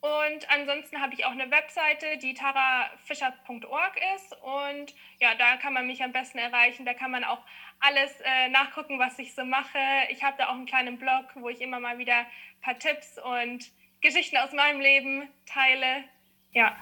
Und 0.00 0.48
ansonsten 0.48 1.00
habe 1.00 1.12
ich 1.12 1.26
auch 1.26 1.32
eine 1.32 1.50
Webseite, 1.50 2.16
die 2.18 2.32
tarafischer.org 2.32 4.00
ist. 4.16 4.34
Und 4.42 4.94
ja, 5.20 5.34
da 5.34 5.56
kann 5.58 5.74
man 5.74 5.86
mich 5.86 6.02
am 6.02 6.12
besten 6.12 6.38
erreichen. 6.38 6.86
Da 6.86 6.94
kann 6.94 7.10
man 7.10 7.22
auch 7.22 7.44
alles 7.80 8.10
äh, 8.24 8.48
nachgucken, 8.50 8.98
was 8.98 9.18
ich 9.18 9.34
so 9.34 9.44
mache. 9.44 9.78
Ich 10.10 10.22
habe 10.22 10.36
da 10.38 10.48
auch 10.48 10.54
einen 10.54 10.66
kleinen 10.66 10.98
Blog, 10.98 11.24
wo 11.34 11.48
ich 11.48 11.60
immer 11.60 11.80
mal 11.80 11.98
wieder 11.98 12.18
ein 12.18 12.26
paar 12.62 12.78
Tipps 12.78 13.18
und 13.18 13.70
Geschichten 14.00 14.36
aus 14.36 14.52
meinem 14.52 14.80
Leben 14.80 15.28
teile. 15.46 16.04
Ja. 16.52 16.76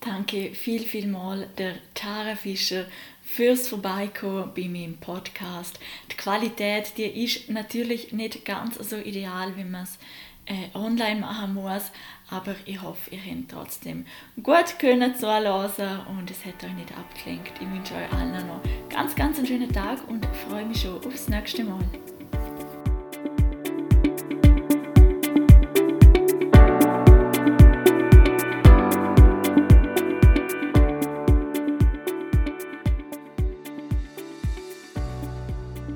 Danke 0.00 0.54
viel, 0.54 0.82
viel 0.82 1.06
mal 1.06 1.48
der 1.56 1.76
Tara 1.94 2.36
Fischer 2.36 2.84
fürs 3.22 3.68
Vorbeikommen 3.68 4.52
bei 4.54 4.68
meinem 4.68 4.98
Podcast. 4.98 5.80
Die 6.12 6.16
Qualität, 6.16 6.98
die 6.98 7.24
ist 7.24 7.48
natürlich 7.48 8.12
nicht 8.12 8.44
ganz 8.44 8.74
so 8.76 8.96
ideal, 8.96 9.56
wie 9.56 9.64
man 9.64 9.84
es 9.84 9.98
äh, 10.46 10.76
online 10.76 11.20
machen 11.20 11.54
muss, 11.54 11.90
aber 12.30 12.54
ich 12.64 12.80
hoffe, 12.80 13.10
ihr 13.10 13.18
könnt 13.18 13.50
trotzdem 13.50 14.06
gut 14.42 14.78
können 14.78 15.14
zuhören 15.14 16.00
und 16.18 16.30
es 16.30 16.44
hat 16.44 16.62
euch 16.64 16.72
nicht 16.74 16.96
abgelenkt. 16.96 17.52
Ich 17.60 17.70
wünsche 17.70 17.94
euch 17.94 18.12
allen 18.12 18.46
noch 18.46 18.60
ganz, 18.88 19.14
ganz 19.14 19.38
einen 19.38 19.46
schönen 19.46 19.72
Tag 19.72 19.98
und 20.08 20.26
freue 20.48 20.64
mich 20.64 20.82
schon 20.82 21.04
aufs 21.04 21.28
nächste 21.28 21.64
Mal. 21.64 21.84